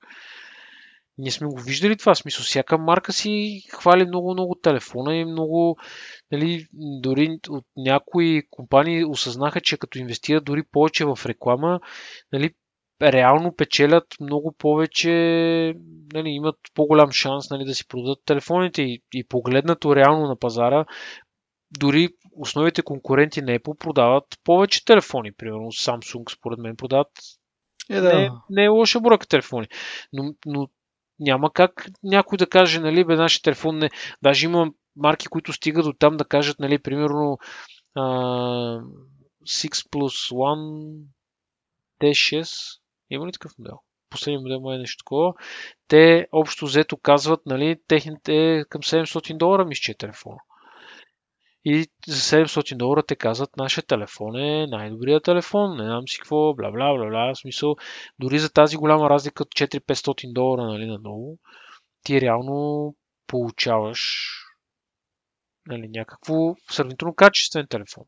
[1.18, 5.76] Ние сме го виждали това, в смисъл всяка марка си хвали много-много телефона и много,
[6.32, 11.80] нали, дори от някои компании осъзнаха, че като инвестират дори повече в реклама,
[12.32, 12.54] нали,
[13.02, 15.10] реално печелят много повече,
[16.12, 20.84] нали, имат по-голям шанс нали, да си продадат телефоните и, и погледнато реално на пазара,
[21.78, 25.32] дори основните конкуренти на Apple продават повече телефони.
[25.32, 27.10] Примерно Samsung, според мен, продават
[27.90, 28.18] е, да.
[28.18, 29.66] не, не е лоша бройка телефони.
[30.12, 30.68] Но, но
[31.18, 33.90] няма как някой да каже, нали, бе, нашия телефон не...
[34.22, 37.38] Даже има марки, които стигат до там да кажат, нали, примерно
[37.94, 41.02] а, 6 plus 1
[42.02, 42.79] T6
[43.10, 43.78] има ли такъв модел?
[44.10, 45.34] Последният модел е нещо такова.
[45.88, 50.38] Те общо взето казват, нали, техните към 700 долара мисля, е телефона.
[51.64, 56.54] И за 700 долара те казват, нашия телефон е най-добрият телефон, не знам си какво,
[56.54, 57.76] бла бла бла бла, в смисъл,
[58.18, 61.36] дори за тази голяма разлика от 4-500 долара, нали, надолу,
[62.04, 62.94] ти реално
[63.26, 64.30] получаваш
[65.66, 68.04] нали, някакво сравнително качествен телефон.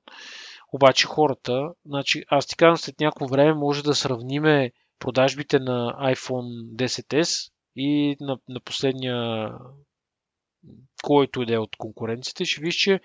[0.73, 4.73] Обаче хората, значи, аз ти казвам, след някакво време може да сравниме
[5.03, 9.51] продажбите на iPhone 10s и на, на последния
[11.03, 13.01] който иде от конкуренцията, ще виж, че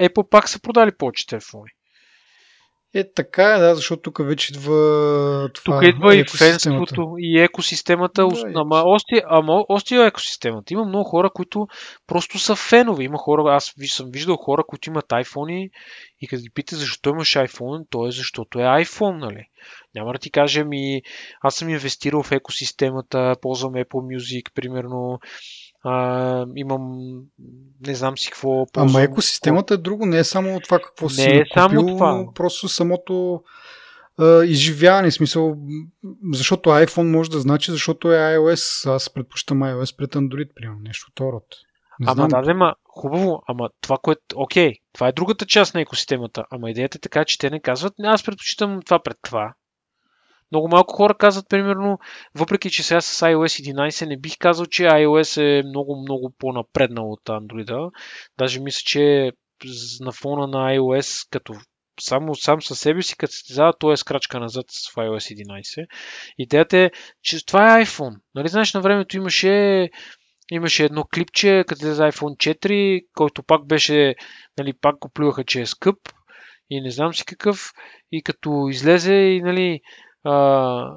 [0.00, 1.70] Apple пак са продали повече телефони.
[2.94, 8.28] Е, така е, да, защото тук вече идва това Тук идва и фенството, и екосистемата,
[8.28, 10.74] да, ама, още, ама още е екосистемата.
[10.74, 11.66] Има много хора, които
[12.06, 13.04] просто са фенове.
[13.04, 15.70] Има хора, аз съм виждал хора, които имат iPhone
[16.20, 19.46] и като ги питате защо имаш iPhone, то е защото е iPhone, нали?
[19.94, 21.02] Няма да ти кажа ми,
[21.40, 25.18] аз съм инвестирал в екосистемата, ползвам Apple Music, примерно,
[25.84, 26.98] а, имам
[27.86, 28.66] не знам си какво.
[28.72, 28.96] Ползвам.
[28.96, 32.26] Ама екосистемата е друго, не е само това какво не си е само това.
[32.34, 33.42] просто самото
[34.18, 35.56] а, изживяване, смисъл,
[36.32, 41.06] защото iPhone може да значи, защото е iOS, аз предпочитам iOS пред Android, примерно, нещо
[41.10, 41.44] от род.
[42.00, 46.44] Не ама да, ма, хубаво, ама това, което, окей, това е другата част на екосистемата,
[46.50, 49.54] ама идеята е така, че те не казват, не, аз предпочитам това пред това.
[50.54, 51.98] Много малко хора казват, примерно,
[52.34, 57.10] въпреки че сега с iOS 11 не бих казал, че iOS е много, много по-напреднал
[57.10, 57.90] от Android.
[58.38, 59.32] Даже мисля, че
[60.00, 61.54] на фона на iOS, като
[62.00, 65.86] само сам със себе си, като състезава, то е скрачка назад в iOS 11.
[66.38, 66.90] Идеята е,
[67.22, 68.16] че това е iPhone.
[68.34, 69.88] Нали знаеш, на времето имаше
[70.50, 74.14] имаше едно клипче, къде за iPhone 4, който пак беше,
[74.58, 75.96] нали, пак го плюваха, че е скъп
[76.70, 77.72] и не знам си какъв.
[78.12, 79.80] И като излезе и, нали,
[80.24, 80.90] а,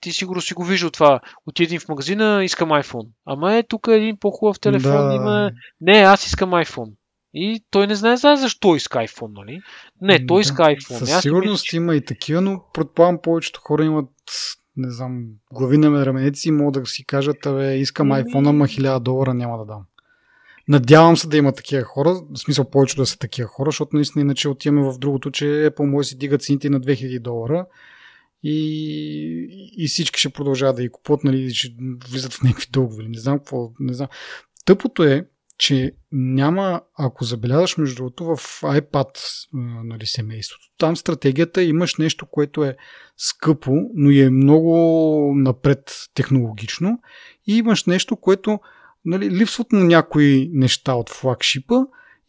[0.00, 1.20] ти сигурно си го виждал това.
[1.46, 3.08] Отидем в магазина, искам iPhone.
[3.26, 5.08] Ама е, тук е един по-хубав телефон.
[5.08, 5.14] Да.
[5.14, 5.50] Има...
[5.80, 6.92] Не, аз искам iPhone.
[7.34, 9.60] И той не знае защо иска iPhone, нали?
[10.00, 10.98] Не, той иска iPhone.
[10.98, 14.10] Със сигурност мисля, има и такива, но предполагам повечето хора имат
[14.76, 18.64] не знам, глави на раменеци и могат да си кажат, абе, искам ами- iPhone, ама
[18.64, 19.82] 1000 долара няма да дам.
[20.68, 24.22] Надявам се да има такива хора, в смисъл повече да са такива хора, защото наистина
[24.22, 27.66] иначе отиваме в другото, че Apple може да си дига цените на 2000 долара
[28.42, 31.76] и, и всички ще продължават да ги купуват, нали, ще
[32.08, 33.04] влизат в някакви дългове.
[33.08, 34.08] Не знам какво, не знам.
[34.64, 35.26] Тъпото е,
[35.58, 39.18] че няма, ако забелязваш между другото в iPad
[39.84, 42.76] нали, семейството, там стратегията имаш нещо, което е
[43.16, 46.98] скъпо, но е много напред технологично
[47.46, 48.60] и имаш нещо, което
[49.04, 51.76] нали, липсват му някои неща от флагшипа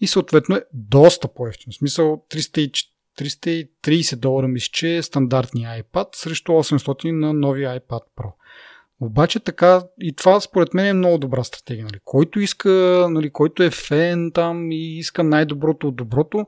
[0.01, 1.71] и съответно е доста по-ефтино.
[1.71, 2.87] В смисъл 300
[3.17, 8.31] 330 долара мисля, че е стандартния iPad срещу 800 на новия iPad Pro.
[8.99, 11.85] Обаче така, и това според мен е много добра стратегия.
[11.85, 11.99] Нали?
[12.05, 12.69] Който иска,
[13.09, 16.47] нали, който е фен там и иска най-доброто от доброто,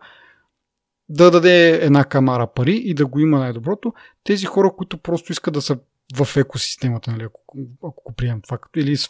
[1.10, 3.94] да даде една камара пари и да го има най-доброто.
[4.24, 5.78] Тези хора, които просто искат да са
[6.16, 9.10] в екосистемата, нали, ако, ако го приемам това, или в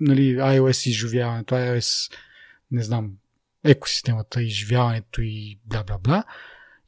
[0.00, 2.12] нали, iOS изживяването, iOS,
[2.70, 3.10] не знам,
[3.64, 6.24] екосистемата, изживяването и бла-бла-бла.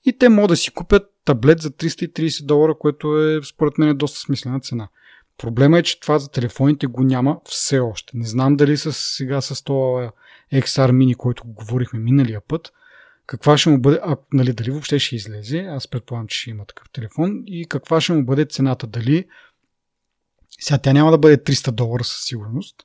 [0.07, 3.94] И те могат да си купят таблет за 330 долара, което е според мен е
[3.94, 4.88] доста смислена цена.
[5.38, 8.16] Проблема е, че това за телефоните го няма все още.
[8.16, 10.12] Не знам дали с, сега с това
[10.52, 12.72] XR Mini, който го говорихме миналия път,
[13.26, 16.64] каква ще му бъде, а, нали, дали въобще ще излезе, аз предполагам, че ще има
[16.66, 19.24] такъв телефон и каква ще му бъде цената, дали
[20.61, 22.76] сега тя няма да бъде 300 долара със сигурност,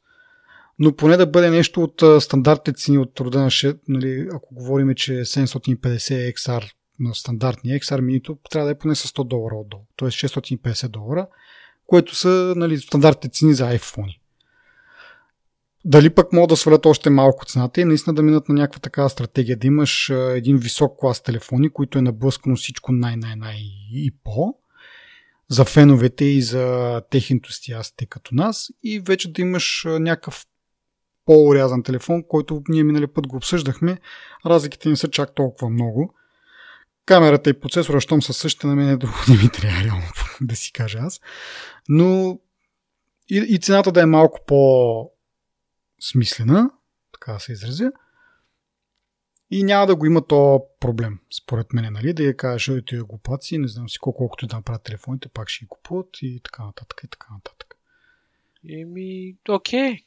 [0.79, 4.95] но поне да бъде нещо от стандартните цени от рода на 6, нали, ако говорим,
[4.95, 6.71] че 750 XR
[7.01, 10.09] на стандартния XR Mini, трябва да е поне с 100 долара отдолу, т.е.
[10.09, 11.27] 650 долара
[11.91, 14.17] което са нали, стандартните цени за iPhone.
[15.85, 19.09] Дали пък могат да свалят още малко цената и наистина да минат на някаква такава
[19.09, 23.57] стратегия, да имаш един висок клас телефони, които е наблъскано всичко най-най-най
[23.93, 24.55] и по,
[25.49, 30.45] за феновете и за тех ентусиастите като нас и вече да имаш някакъв
[31.25, 33.99] по-урязан телефон, който ние минали път го обсъждахме.
[34.45, 36.13] Разликите не са чак толкова много
[37.05, 40.03] камерата и процесора, щом са същите, на мен е друго не трябва реално
[40.41, 41.21] да си кажа аз.
[41.89, 42.39] Но
[43.29, 45.11] и, и цената да е малко по-смислена,
[47.13, 47.91] така да се изразя,
[49.51, 52.13] и няма да го има то проблем, според мен, нали?
[52.13, 55.49] Да я кажеш, ой, тия глупаци, не знам си колко, колкото да направят телефоните, пак
[55.49, 57.75] ще ги купуват и така нататък, и така нататък.
[58.69, 60.03] Еми, окей.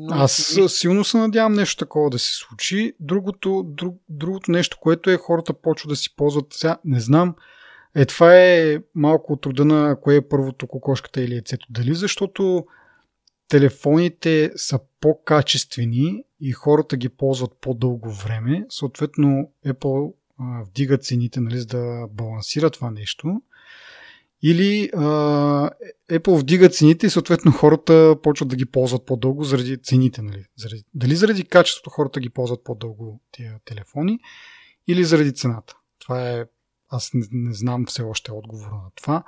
[0.00, 0.14] Но...
[0.14, 2.92] Аз силно се надявам нещо такова да се случи.
[3.00, 7.34] Другото, друг, другото нещо, което е хората почват да си ползват сега, не знам,
[7.94, 11.66] е това е малко от рода на кое е първото кокошката или яйцето.
[11.70, 12.66] Дали защото
[13.48, 20.12] телефоните са по-качествени и хората ги ползват по-дълго време, съответно Apple
[20.66, 23.42] вдига цените, нали, за да балансира това нещо.
[24.42, 25.00] Или а,
[26.10, 30.22] Apple вдига цените и съответно хората почват да ги ползват по-дълго заради цените.
[30.22, 30.44] Нали?
[30.56, 34.18] Заради, дали заради качеството хората ги ползват по-дълго тия телефони
[34.86, 35.76] или заради цената.
[35.98, 36.44] Това е,
[36.88, 39.22] аз не, не знам все още отговора на това.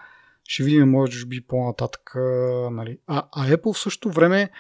[0.45, 2.13] Ще видим, може би, по-нататък.
[2.71, 2.99] Нали.
[3.07, 4.51] А, а Apple в същото време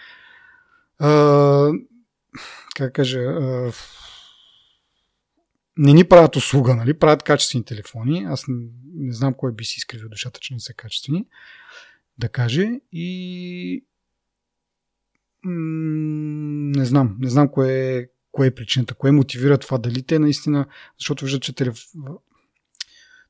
[1.01, 1.70] а,
[2.76, 3.72] как кажа, а,
[5.80, 6.94] не ни правят услуга, нали?
[6.94, 8.26] правят качествени телефони.
[8.28, 8.56] Аз не,
[8.94, 11.26] не знам кой би си изкривил душата, че не са качествени.
[12.18, 12.80] Да каже.
[12.92, 13.84] И
[15.44, 17.16] не знам.
[17.20, 19.78] Не знам кое кое е причината, кое мотивира това.
[19.78, 20.66] Дали те наистина,
[20.98, 21.84] защото виждат, че телеф...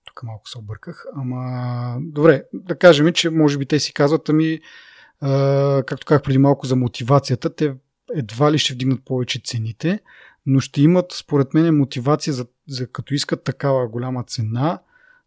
[0.04, 1.04] Тук малко се обърках.
[1.16, 4.60] Ама, добре, да кажем, че може би те си казват, ами,
[5.20, 7.74] а, както казах преди малко за мотивацията, те
[8.14, 10.00] едва ли ще вдигнат повече цените,
[10.46, 14.80] но ще имат, според мен, мотивация за, за като искат такава голяма цена,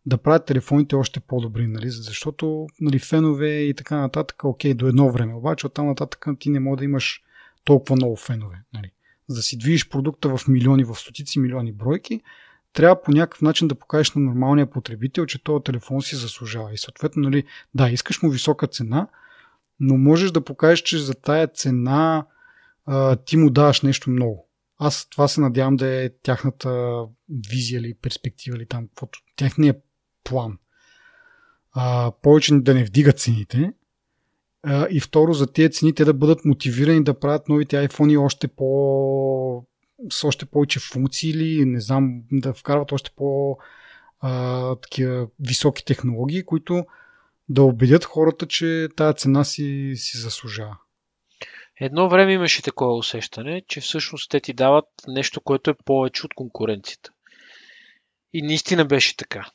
[0.05, 1.89] да правят телефоните още по-добри, нали?
[1.89, 6.59] защото нали, фенове и така нататък, окей, до едно време, обаче оттам нататък ти не
[6.59, 7.23] може да имаш
[7.63, 8.63] толкова много фенове.
[8.73, 8.91] Нали?
[9.27, 12.21] За да си движиш продукта в милиони, в стотици милиони бройки,
[12.73, 16.73] трябва по някакъв начин да покажеш на нормалния потребител, че този телефон си заслужава.
[16.73, 17.43] И съответно, нали,
[17.75, 19.07] да, искаш му висока цена,
[19.79, 22.25] но можеш да покажеш, че за тая цена
[22.85, 24.47] а, ти му даваш нещо много.
[24.85, 27.03] Аз това се надявам да е тяхната
[27.49, 29.75] визия или перспектива или там, каквото, тяхния
[30.23, 30.57] план.
[31.71, 33.73] А, повече да не вдигат цените.
[34.63, 38.47] А, и второ, за тези цени те да бъдат мотивирани да правят новите iPhone още
[38.47, 39.65] по
[40.11, 43.57] с още повече функции или не знам, да вкарват още по
[44.19, 46.85] а, такива високи технологии, които
[47.49, 50.77] да убедят хората, че тази цена си, си заслужава.
[51.79, 56.33] Едно време имаше такова усещане, че всъщност те ти дават нещо, което е повече от
[56.33, 57.11] конкуренцията.
[58.33, 59.51] И наистина беше така.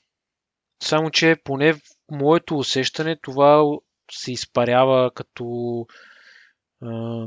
[0.83, 1.81] Само, че поне в
[2.11, 3.65] моето усещане това
[4.11, 5.87] се изпарява като,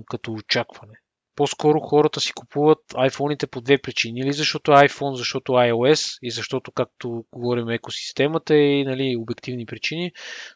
[0.05, 0.93] като очакване.
[1.35, 4.19] По-скоро хората си купуват iPhone-ите по две причини.
[4.19, 10.11] Или защото iPhone, защото iOS и защото, както говорим, екосистемата и нали, обективни причини.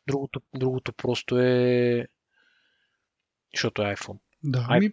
[0.07, 2.05] Другото, другото просто е
[3.53, 4.17] защото е iPhone.
[4.45, 4.91] Да, ами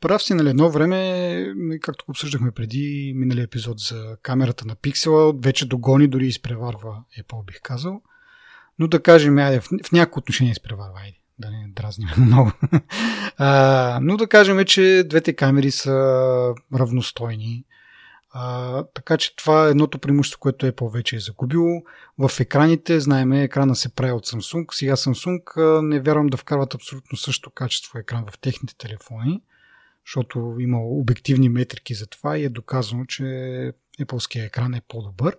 [0.00, 5.32] Прав си, нали, едно време, както го обсъждахме преди миналия епизод за камерата на пиксела,
[5.32, 8.02] вече догони, дори изпреварва Apple, бих казал.
[8.78, 12.52] Но да кажем, айде, в, в някакво отношение изпреварва, айде, да не дразним много.
[13.36, 15.94] а, но да кажем, че двете камери са
[16.74, 17.64] равностойни.
[18.30, 21.82] А, така че това е едното преимущество, което Apple вече е загубило.
[22.18, 24.66] В екраните, знаеме, екрана се прави от Samsung.
[24.72, 29.42] Сега Samsung не вярвам да вкарват абсолютно също качество екран в техните телефони
[30.08, 33.22] защото има обективни метрики за това и е доказано, че
[34.00, 35.36] Apple екран е по-добър.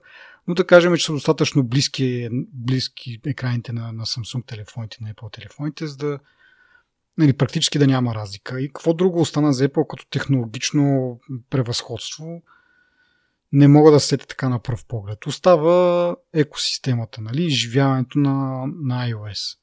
[0.48, 5.34] Но да кажем, че са достатъчно близки, близки екраните на, на Samsung телефоните, на Apple
[5.34, 6.20] телефоните, за да
[7.18, 8.62] нали, практически да няма разлика.
[8.62, 12.42] И какво друго остана за Apple като технологично превъзходство?
[13.54, 15.26] Не мога да сетя така на пръв поглед.
[15.26, 19.58] Остава екосистемата, нали, изживяването на, на iOS.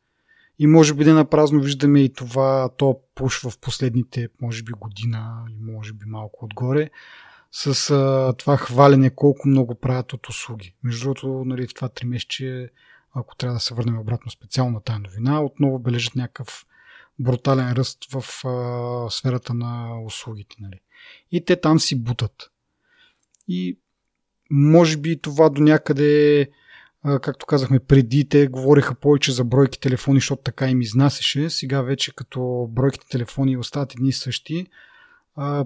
[0.58, 5.44] И може би на празно виждаме и това, то пуш в последните, може би година
[5.50, 6.90] и може би малко отгоре,
[7.52, 10.74] с а, това хвалене колко много правят от услуги.
[10.82, 12.70] Между другото, нали, в това три месече,
[13.14, 16.66] ако трябва да се върнем обратно специално на тази новина, отново бележат някакъв
[17.18, 20.56] брутален ръст в а, сферата на услугите.
[20.60, 20.80] Нали.
[21.32, 22.50] И те там си бутат.
[23.48, 23.78] И
[24.51, 26.48] може би това до някъде
[27.23, 31.51] както казахме преди, те говореха повече за бройки телефони, защото така им изнасяше.
[31.51, 34.66] Сега вече като бройките телефони остават едни и същи,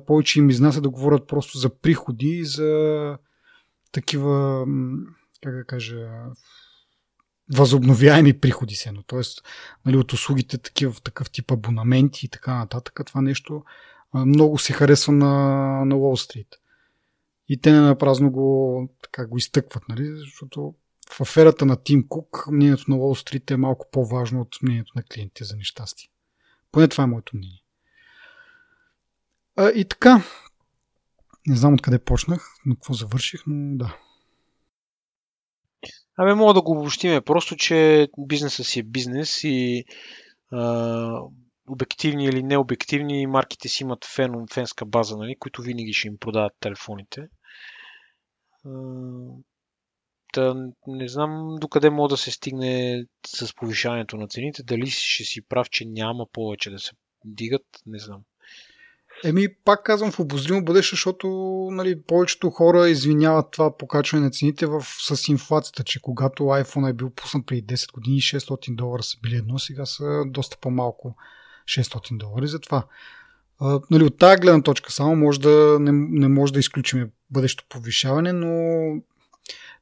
[0.06, 3.18] повече им изнася да говорят просто за приходи и за
[3.92, 4.66] такива,
[5.42, 6.08] как да кажа,
[7.52, 9.02] възобновяеми приходи сено.
[9.06, 9.42] Тоест,
[9.86, 13.00] нали, от услугите такива, такъв тип абонаменти и така нататък.
[13.06, 13.64] Това нещо
[14.14, 15.34] много се харесва на,
[15.84, 16.48] на Уолл Стрит.
[17.52, 20.74] И те не напразно го, така, го изтъкват, нали, защото
[21.12, 25.02] в аферата на Тим Кук мнението на Wall Street е малко по-важно от мнението на
[25.02, 26.08] клиентите за нещастие.
[26.72, 27.62] Поне това е моето мнение.
[29.56, 30.22] А, и така,
[31.46, 33.96] не знам откъде почнах, но какво завърших, но да.
[36.16, 37.20] Абе, мога да го обобщиме.
[37.20, 39.84] Просто, че бизнесът си е бизнес и
[40.52, 41.22] а,
[41.68, 46.52] обективни или необективни марките си имат фен, фенска база, нали, които винаги ще им продават
[46.60, 47.28] телефоните.
[50.32, 50.54] Та,
[50.86, 54.62] не знам докъде мога да се стигне с повишаването на цените.
[54.62, 56.90] Дали ще си прав, че няма повече да се
[57.24, 58.20] дигат, не знам.
[59.24, 61.28] Еми, пак казвам в обозримо бъдеще, защото
[61.70, 66.92] нали, повечето хора извиняват това покачване на цените в, с инфлацията, че когато iPhone е
[66.92, 71.16] бил пуснат преди 10 години, 600 долара са били едно, сега са доста по-малко
[71.64, 72.46] 600 долари.
[72.46, 72.86] Затова
[73.90, 78.32] нали, от тази гледна точка само може да, не, не може да изключим бъдещо повишаване,
[78.32, 79.02] но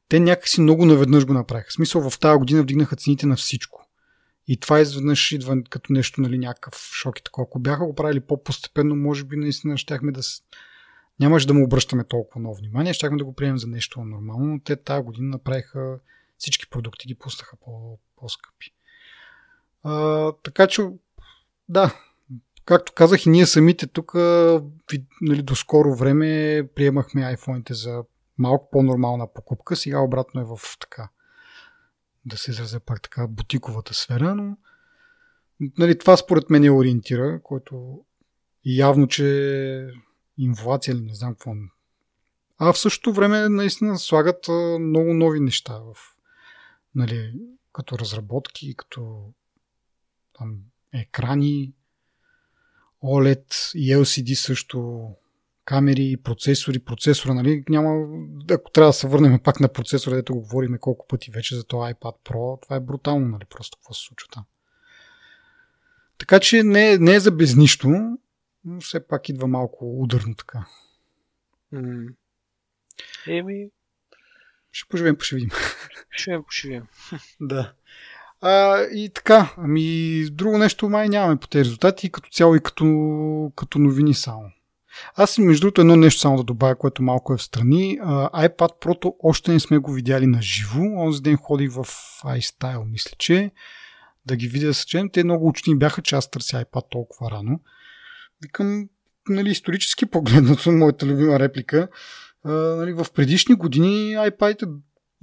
[0.09, 1.69] те някакси много наведнъж го направиха.
[1.69, 3.85] В смисъл в тази година вдигнаха цените на всичко.
[4.47, 7.45] И това изведнъж идва като нещо, нали, някакъв шок и такова.
[7.49, 10.21] Ако бяха го правили по-постепенно, може би наистина щяхме да...
[11.19, 14.59] Нямаше да му обръщаме толкова много внимание, щяхме да го приемем за нещо нормално, но
[14.59, 15.99] те тази година направиха
[16.37, 18.73] всички продукти ги пуснаха по- по-скъпи.
[20.43, 20.81] Така че,
[21.69, 21.95] да,
[22.65, 24.13] както казах и ние самите тук,
[25.21, 28.03] нали, до скоро време приемахме iPhone-ите за
[28.37, 29.75] малко по-нормална покупка.
[29.75, 31.09] Сега обратно е в така,
[32.25, 34.57] да се изразя пак така, бутиковата сфера, но
[35.77, 38.05] нали, това според мен е ориентира, който
[38.65, 39.89] явно, че
[40.37, 41.53] инфлация или не знам какво.
[42.57, 44.47] А в същото време наистина слагат
[44.79, 45.95] много нови неща в,
[46.95, 47.33] нали,
[47.73, 49.33] като разработки, като
[50.33, 50.57] там,
[50.93, 51.73] екрани,
[53.03, 55.09] OLED и LCD също
[55.65, 58.17] камери, процесори, процесора, нали, няма,
[58.51, 61.63] ако трябва да се върнем пак на процесора, дето го говорим колко пъти вече за
[61.63, 64.45] това iPad Pro, това е брутално, нали, просто какво се случва там.
[66.17, 67.87] Така че не, не е за без нищо,
[68.65, 70.65] но все пак идва малко ударно така.
[71.73, 72.15] Mm.
[73.27, 73.69] Еми...
[74.71, 75.49] Ще поживем, пошевим.
[76.09, 76.87] Ще пошевим.
[77.41, 77.73] да.
[78.41, 83.51] А, и така, ами друго нещо май нямаме по тези резултати, като цяло и като,
[83.55, 84.51] като новини само.
[85.15, 87.99] Аз между другото едно нещо само да добавя, което малко е в страни.
[88.01, 90.81] Uh, iPad Pro още не сме го видяли на живо.
[90.81, 91.83] Онзи ден ходих в
[92.23, 93.51] iStyle, мисля, че
[94.25, 95.09] да ги видя с чем.
[95.09, 97.59] Те много учени бяха, че аз търся iPad толкова рано.
[98.41, 98.89] Викам,
[99.29, 101.87] нали, исторически погледнато, моята любима реплика,
[102.45, 104.69] uh, нали, в предишни години iPad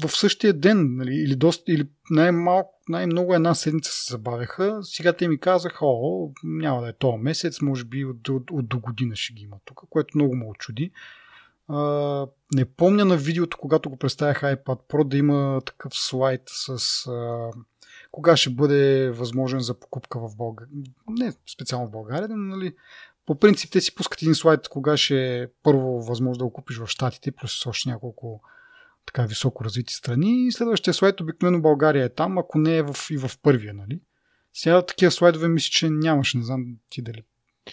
[0.05, 4.79] в същия ден, нали, или, доста, или най-малко, най-много една седмица се забавяха.
[4.83, 8.69] Сега те ми казаха, о, няма да е този месец, може би от, от, от
[8.69, 10.91] до година ще ги има тук, което много ме очуди.
[11.69, 17.07] А, не помня на видеото, когато го представях iPad Pro, да има такъв слайд с
[17.07, 17.51] а,
[18.13, 20.73] кога ще бъде възможен за покупка в България.
[21.09, 22.75] Не специално в България, но нали,
[23.27, 26.79] по принцип те си пускат един слайд, кога ще е първо възможно да го купиш
[26.79, 28.41] в Штатите, плюс още няколко
[29.07, 30.47] така високо развити страни.
[30.47, 34.01] И следващия слайд обикновено България е там, ако не е в, и в първия, нали?
[34.53, 37.23] Сега такива слайдове мисля, че нямаше, не знам ти дали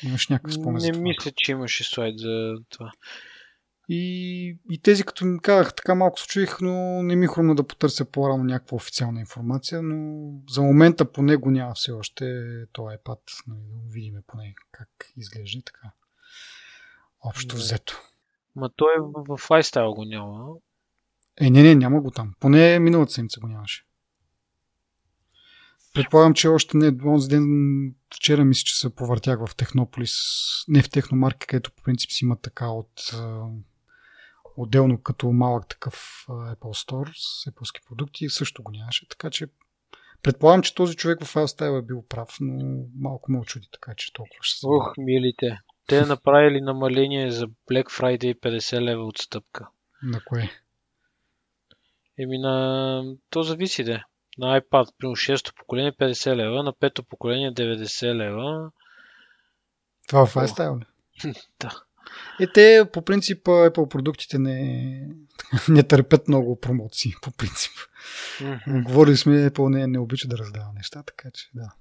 [0.03, 0.81] имаш някакъв спомен.
[0.81, 2.91] Не мисля, че имаше слайд за това.
[3.89, 7.67] И, и тези, като ми казах, така малко се чуих, но не ми хрумна да
[7.67, 12.25] потърся по-рано някаква официална информация, но за момента по него няма все още
[12.73, 13.19] този iPad.
[13.47, 15.91] Нали, да видим поне как изглежда така.
[17.25, 17.61] Общо да.
[17.61, 18.01] взето.
[18.55, 20.55] Ма той е в iStyle го няма.
[21.41, 22.33] Е, не, не, няма го там.
[22.39, 23.85] Поне миналата седмица го нямаше.
[25.93, 26.97] Предполагам, че още не.
[27.05, 27.45] Онзи ден,
[28.15, 30.15] вчера мисля, че се повъртях в Технополис,
[30.67, 33.13] не в Техномарка, където по принцип си има така от
[34.57, 39.07] отделно като малък такъв Apple Store с Apple продукти, също го нямаше.
[39.09, 39.47] Така че
[40.23, 44.13] предполагам, че този човек в iStyle е бил прав, но малко ме очуди, така че
[44.13, 44.67] толкова ще се.
[44.69, 45.59] Ох, милите.
[45.87, 49.67] Те направили намаление за Black Friday 50 лева отстъпка.
[50.03, 50.49] На кое?
[52.19, 53.03] Еми на...
[53.29, 54.03] То зависи де.
[54.37, 58.71] На iPad, при 6-то поколение 50 лева, на 5-то поколение 90 лева.
[60.07, 60.85] Това в iStyle ли?
[61.59, 61.83] да.
[62.39, 65.07] Е, те по принцип Apple продуктите не,
[65.69, 67.71] не търпят много промоции, по принцип.
[68.39, 68.83] Mm-hmm.
[68.83, 71.73] Говорили сме, Apple не, не обича да раздава неща, така че да.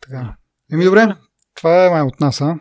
[0.00, 0.36] Така.
[0.72, 1.16] Еми добре,
[1.54, 2.58] това е май от нас, а?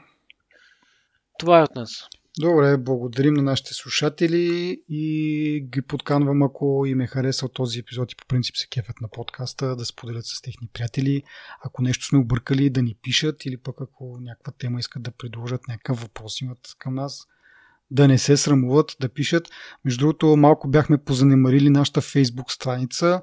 [1.40, 2.08] Това е от нас.
[2.40, 8.16] Добре, благодарим на нашите слушатели и ги подканвам, ако им е харесал този епизод и
[8.16, 11.24] по принцип се кефят на подкаста, да споделят с техни приятели.
[11.66, 15.68] Ако нещо сме объркали, да ни пишат или пък ако някаква тема искат да предложат
[15.68, 17.28] някакъв въпрос имат към нас,
[17.92, 19.50] да не се срамуват, да пишат.
[19.86, 23.22] Между другото, малко бяхме позанемарили нашата фейсбук страница,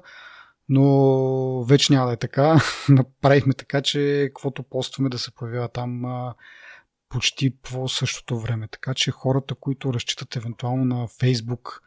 [0.69, 2.61] но вече няма да е така.
[2.89, 6.05] Направихме така, че каквото постваме да се появява там
[7.11, 8.67] почти по същото време.
[8.67, 11.81] Така че хората, които разчитат евентуално на Фейсбук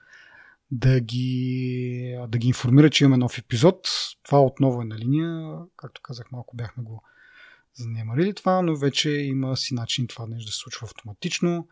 [0.70, 3.88] да ги, да ги информират, че имаме нов епизод,
[4.22, 5.58] това отново е на линия.
[5.76, 7.02] Както казах, малко бяхме го
[7.74, 11.68] занемарили това, но вече има си начин това нещо да се случва автоматично.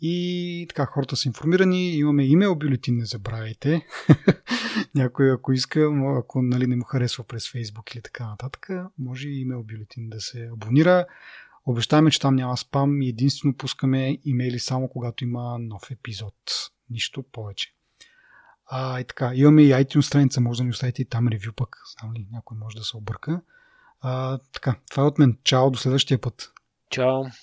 [0.00, 1.94] И така, хората са информирани.
[1.94, 3.86] Имаме имейл бюлетин, не забравяйте.
[4.94, 8.68] Някой, ако иска, ако нали, не му харесва през Facebook или така нататък,
[8.98, 11.06] може и имейл бюлетин да се абонира.
[11.66, 16.34] Обещаваме, че там няма спам и единствено пускаме имейли само когато има нов епизод.
[16.90, 17.74] Нищо повече.
[18.66, 21.76] А, и така, имаме и iTunes страница, може да ни оставите и там ревю пък.
[21.98, 23.40] Знам ли, някой може да се обърка.
[24.00, 25.38] А, така, това е от мен.
[25.44, 26.52] Чао, до следващия път.
[26.90, 27.24] Чао.